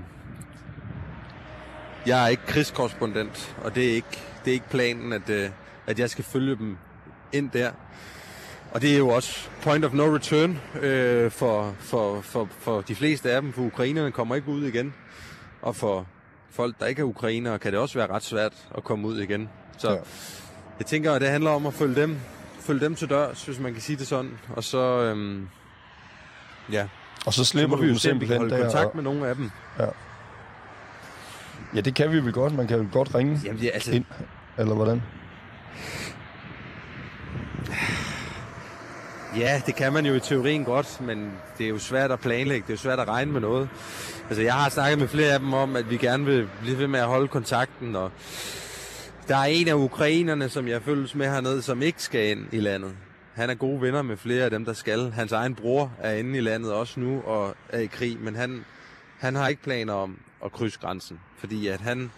jeg 2.08 2.24
er 2.24 2.28
ikke 2.28 2.46
krigskorrespondent, 2.46 3.56
og 3.64 3.76
det 3.76 3.90
er 3.90 3.94
ikke, 3.94 4.22
det 4.46 4.52
er 4.52 4.54
ikke 4.54 4.70
planen, 4.70 5.14
at, 5.14 5.30
øh, 5.30 5.50
at 5.88 6.00
jeg 6.00 6.10
skal 6.10 6.24
følge 6.24 6.56
dem 6.56 6.78
ind 7.32 7.52
der. 7.52 7.72
Og 8.72 8.82
det 8.82 8.94
er 8.94 8.98
jo 8.98 9.10
også 9.10 9.50
point 9.62 9.86
of 9.86 9.94
no 9.94 10.16
return 10.16 10.60
øh, 10.82 11.32
for, 11.32 11.76
for, 11.80 12.22
for, 12.22 12.50
for 12.60 12.82
de 12.82 12.96
fleste 12.96 13.32
af 13.32 13.42
dem, 13.42 13.54
for 13.54 13.62
ukrainerne 13.62 14.12
kommer 14.12 14.36
ikke 14.36 14.48
ud 14.48 14.66
igen. 14.66 14.94
Og 15.62 15.76
for 15.76 16.08
folk, 16.52 16.80
der 16.80 16.86
ikke 16.86 17.00
er 17.00 17.06
ukrainere, 17.06 17.60
kan 17.60 17.72
det 17.72 17.80
også 17.80 18.00
være 18.00 18.08
ret 18.08 18.24
svært 18.24 18.54
at 18.78 18.84
komme 18.84 19.08
ud 19.08 19.20
igen. 19.20 19.50
Så 19.78 19.92
ja. 19.92 19.98
jeg 20.80 20.86
tænker, 20.86 21.14
at 21.14 21.22
det 21.22 21.30
handler 21.30 21.52
om 21.52 21.66
at 21.66 21.74
følge 21.74 21.96
dem, 21.96 22.18
følge 22.60 22.80
dem 22.80 22.96
til 22.96 23.10
dørs, 23.10 23.46
hvis 23.46 23.60
man 23.60 23.74
kan 23.74 23.82
sige 23.82 23.98
det 23.98 24.08
sådan. 24.08 24.32
Og 24.56 24.64
så, 24.64 25.02
øhm, 25.02 25.48
ja. 26.72 26.88
Og 27.26 27.34
så 27.34 27.46
slipper 27.46 27.78
så 27.78 27.84
vi 27.84 27.90
jo 27.90 27.98
simpelthen 27.98 28.38
holde 28.38 28.62
kontakt 28.62 28.86
og... 28.86 28.96
med 28.96 29.04
nogle 29.04 29.28
af 29.28 29.36
dem. 29.36 29.52
Ja. 29.80 29.86
Ja, 31.76 31.82
det 31.82 31.96
kan 31.96 32.12
vi 32.12 32.20
vel 32.20 32.34
godt. 32.34 32.54
Man 32.54 32.68
kan 32.68 32.78
jo 32.78 32.88
godt 32.92 33.16
ringe 33.16 33.40
Jamen, 33.46 33.62
det 33.62 33.68
er 33.68 33.72
altså... 33.74 33.92
ind, 33.92 34.06
eller 34.58 34.76
hvordan? 34.76 35.02
Ja, 39.38 39.62
det 39.66 39.76
kan 39.76 39.94
man 39.94 40.06
jo 40.06 40.14
i 40.14 40.20
teorien 40.20 40.64
godt, 40.64 41.02
men 41.02 41.32
det 41.58 41.66
er 41.66 41.70
jo 41.70 41.80
svært 41.80 42.12
at 42.12 42.20
planlægge, 42.20 42.62
det 42.68 42.70
er 42.70 42.74
jo 42.74 42.78
svært 42.78 43.00
at 43.00 43.08
regne 43.08 43.32
med 43.32 43.42
noget. 43.42 43.70
Altså, 44.28 44.42
jeg 44.42 44.54
har 44.54 44.70
snakket 44.70 45.00
med 45.00 45.08
flere 45.08 45.34
af 45.34 45.40
dem 45.40 45.54
om, 45.54 45.76
at 45.76 45.90
vi 45.90 45.98
gerne 45.98 46.26
vil 46.26 46.50
blive 46.62 46.78
ved 46.78 46.88
med 46.88 47.00
at 47.00 47.06
holde 47.06 47.28
kontakten, 47.28 47.96
og 47.96 48.12
der 49.28 49.36
er 49.36 49.46
en 49.46 49.68
af 49.68 49.74
ukrainerne, 49.74 50.50
som 50.50 50.68
jeg 50.68 50.82
følges 50.82 51.16
med 51.16 51.30
hernede, 51.30 51.62
som 51.62 51.82
ikke 51.82 52.04
skal 52.04 52.30
ind 52.30 52.46
i 52.52 52.60
landet. 52.60 52.92
Han 53.34 53.50
er 53.50 53.54
gode 53.54 53.82
venner 53.82 54.02
med 54.02 54.18
flere 54.18 54.44
af 54.44 54.50
dem, 54.50 54.66
der 54.66 54.74
skal. 54.74 55.12
Hans 55.12 55.32
egen 55.32 55.56
bror 55.56 55.92
er 56.00 56.14
inde 56.14 56.38
i 56.38 56.42
landet 56.42 56.74
også 56.74 57.00
nu 57.00 57.22
og 57.22 57.56
er 57.70 57.80
i 57.80 57.86
krig, 57.86 58.18
men 58.22 58.36
han, 58.36 58.66
han 59.20 59.36
har 59.36 59.48
ikke 59.48 59.62
planer 59.62 59.94
om 59.94 60.18
at 60.46 60.52
krydse 60.52 60.80
grænsen, 60.80 61.20
fordi 61.38 61.68
at 61.68 61.82
han, 61.82 62.12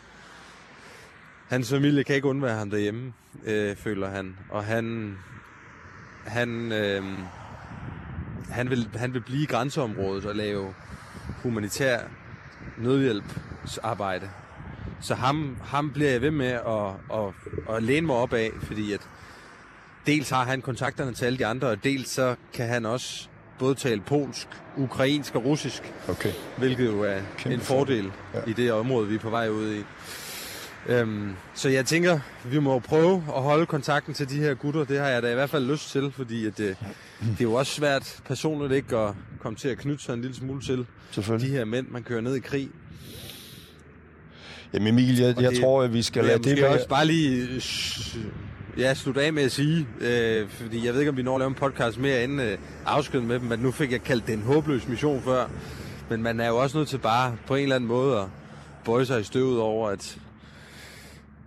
hans 1.48 1.70
familie 1.70 2.04
kan 2.04 2.16
ikke 2.16 2.28
undvære 2.28 2.58
ham 2.58 2.70
derhjemme, 2.70 3.14
øh, 3.46 3.76
føler 3.76 4.10
han. 4.10 4.38
Og 4.50 4.64
han, 4.64 5.18
han, 6.26 6.72
øh, 6.72 7.04
han, 8.50 8.70
vil, 8.70 8.90
han 8.96 9.14
vil 9.14 9.22
blive 9.22 9.44
i 9.44 9.46
grænseområdet 9.46 10.26
og 10.26 10.36
lave 10.36 10.74
humanitær 11.44 12.00
nødhjælpsarbejde. 12.78 14.30
Så 15.02 15.16
ham, 15.16 15.58
ham 15.64 15.94
bliver 15.94 16.12
jeg 16.12 16.22
ved 16.22 16.32
med 16.32 16.48
at, 16.48 17.18
at, 17.20 17.34
at 17.76 17.84
læne 17.84 18.08
mig 18.08 18.16
op 18.16 18.34
af, 18.34 18.52
fordi 18.62 18.94
at 18.94 19.10
dels 20.06 20.30
har 20.30 20.44
han 20.44 20.62
kontakterne 20.62 21.14
til 21.14 21.26
alle 21.26 21.40
de 21.40 21.46
andre, 21.46 21.68
og 21.68 21.84
dels 21.84 22.10
så 22.10 22.36
kan 22.54 22.68
han 22.68 22.86
også 22.86 23.29
både 23.60 23.76
tale 23.76 24.02
polsk, 24.02 24.48
ukrainsk 24.78 25.36
og 25.36 25.46
russisk, 25.46 25.94
okay. 26.08 26.32
hvilket 26.58 26.86
jo 26.86 27.04
er 27.04 27.20
Kæmpe 27.38 27.54
en 27.54 27.62
fordel 27.62 28.12
ja. 28.34 28.40
i 28.48 28.54
det 28.54 28.72
område, 28.72 29.08
vi 29.08 29.16
er 29.16 29.20
på 29.20 29.30
vej 29.30 29.50
ud 29.50 29.74
i. 29.74 29.84
Øhm, 30.88 31.32
så 31.54 31.70
jeg 31.70 31.86
tænker, 31.86 32.20
vi 32.46 32.60
må 32.60 32.80
prøve 32.80 33.24
at 33.36 33.42
holde 33.42 33.66
kontakten 33.66 34.14
til 34.14 34.30
de 34.30 34.38
her 34.38 34.54
gutter. 34.54 34.84
Det 34.84 35.00
har 35.00 35.08
jeg 35.08 35.24
da 35.24 35.32
i 35.32 35.34
hvert 35.34 35.50
fald 35.50 35.72
lyst 35.72 35.92
til, 35.92 36.12
fordi 36.12 36.46
at 36.46 36.58
det, 36.58 36.78
det 37.22 37.40
er 37.40 37.44
jo 37.44 37.54
også 37.54 37.72
svært 37.72 38.22
personligt 38.26 38.74
ikke 38.74 38.98
at 38.98 39.14
komme 39.40 39.56
til 39.56 39.70
at 39.70 39.78
knytte 39.78 40.04
sig 40.04 40.14
en 40.14 40.22
lille 40.22 40.36
smule 40.36 40.62
til 40.62 40.86
de 41.40 41.50
her 41.50 41.66
mænd, 41.66 41.88
man 41.88 42.04
kører 42.04 42.22
ned 42.22 42.36
i 42.36 42.40
krig. 42.40 42.70
Jamen 44.74 44.88
Emil, 44.88 45.18
jeg, 45.18 45.42
jeg 45.42 45.52
det, 45.52 45.60
tror, 45.60 45.84
at 45.84 45.94
vi 45.94 46.02
skal 46.02 46.26
lade 46.26 46.44
det 46.44 46.58
være... 46.58 46.70
også 46.70 46.88
bare 46.88 47.06
lige 47.06 47.62
ja, 48.80 48.94
slutte 48.94 49.22
af 49.22 49.34
med 49.34 49.44
at 49.44 49.52
sige, 49.52 49.88
øh, 50.00 50.50
fordi 50.50 50.86
jeg 50.86 50.94
ved 50.94 51.00
ikke, 51.02 51.10
om 51.10 51.18
vi 51.18 51.24
når 51.24 51.36
at 51.36 51.40
lave 51.40 51.48
en 51.48 51.56
podcast 51.56 52.00
mere 52.00 52.24
inden 52.24 52.40
øh, 52.40 52.58
afskeden 52.86 53.28
med 53.28 53.40
dem, 53.40 53.48
men 53.48 53.60
nu 53.60 53.72
fik 53.72 53.92
jeg 53.92 54.04
kaldt 54.04 54.28
det 54.28 54.34
en 54.34 54.42
håbløs 54.42 54.88
mission 54.88 55.22
før. 55.22 55.48
Men 56.10 56.24
man 56.24 56.40
er 56.40 56.48
jo 56.48 56.58
også 56.58 56.78
nødt 56.78 56.90
til 56.90 56.98
bare 56.98 57.38
på 57.48 57.56
en 57.56 57.64
eller 57.64 57.76
anden 57.76 57.88
måde 57.88 58.20
at 58.20 58.28
bøje 58.86 59.06
sig 59.06 59.22
i 59.22 59.24
støvet 59.24 59.60
over, 59.60 59.90
at 59.90 60.20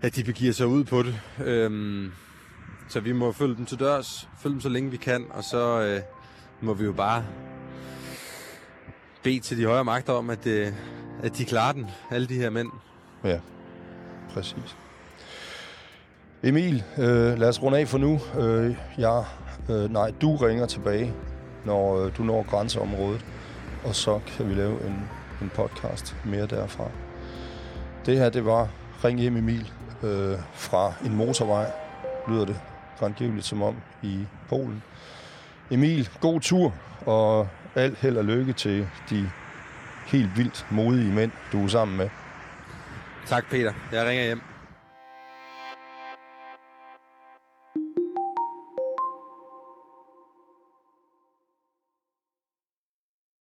at 0.02 0.16
de 0.16 0.24
begiver 0.24 0.52
sig 0.52 0.66
ud 0.66 0.84
på 0.84 1.02
det. 1.02 1.20
Øhm, 1.44 2.12
så 2.88 3.00
vi 3.00 3.12
må 3.12 3.32
følge 3.32 3.56
dem 3.56 3.66
til 3.66 3.78
dørs, 3.78 4.28
følge 4.42 4.52
dem 4.52 4.60
så 4.60 4.68
længe 4.68 4.90
vi 4.90 4.96
kan, 4.96 5.24
og 5.30 5.44
så 5.44 5.80
øh, 5.80 6.00
må 6.60 6.74
vi 6.74 6.84
jo 6.84 6.92
bare 6.92 7.24
bede 9.22 9.40
til 9.40 9.58
de 9.58 9.64
højere 9.64 9.84
magter 9.84 10.12
om, 10.12 10.30
at, 10.30 10.46
øh, 10.46 10.72
at 11.22 11.38
de 11.38 11.44
klarer 11.44 11.72
den, 11.72 11.86
alle 12.10 12.26
de 12.26 12.34
her 12.34 12.50
mænd. 12.50 12.70
Ja, 13.24 13.38
præcis. 14.34 14.76
Emil, 16.44 16.84
øh, 16.98 17.38
lad 17.38 17.48
os 17.48 17.62
runde 17.62 17.78
af 17.78 17.88
for 17.88 17.98
nu. 17.98 18.20
Øh, 18.40 18.76
jeg, 18.98 19.24
øh, 19.70 19.92
nej, 19.92 20.12
du 20.20 20.36
ringer 20.36 20.66
tilbage, 20.66 21.14
når 21.64 21.98
øh, 21.98 22.16
du 22.16 22.22
når 22.22 22.42
grænseområdet, 22.42 23.24
og 23.84 23.94
så 23.94 24.20
kan 24.26 24.48
vi 24.48 24.54
lave 24.54 24.86
en, 24.86 25.08
en 25.42 25.50
podcast 25.54 26.16
mere 26.24 26.46
derfra. 26.46 26.84
Det 28.06 28.18
her, 28.18 28.28
det 28.30 28.44
var 28.44 28.68
Ring 29.04 29.20
hjem 29.20 29.36
Emil 29.36 29.72
øh, 30.02 30.36
fra 30.54 30.92
en 31.04 31.14
motorvej, 31.16 31.70
lyder 32.28 32.44
det 32.44 32.60
grandgiveligt 32.98 33.46
som 33.46 33.62
om 33.62 33.76
i 34.02 34.26
Polen. 34.48 34.82
Emil, 35.70 36.08
god 36.20 36.40
tur, 36.40 36.74
og 37.06 37.48
alt 37.74 37.98
held 37.98 38.16
og 38.16 38.24
lykke 38.24 38.52
til 38.52 38.88
de 39.10 39.30
helt 40.06 40.36
vildt 40.36 40.66
modige 40.70 41.12
mænd, 41.12 41.30
du 41.52 41.64
er 41.64 41.68
sammen 41.68 41.96
med. 41.96 42.08
Tak, 43.26 43.44
Peter. 43.50 43.72
Jeg 43.92 44.06
ringer 44.06 44.24
hjem. 44.24 44.51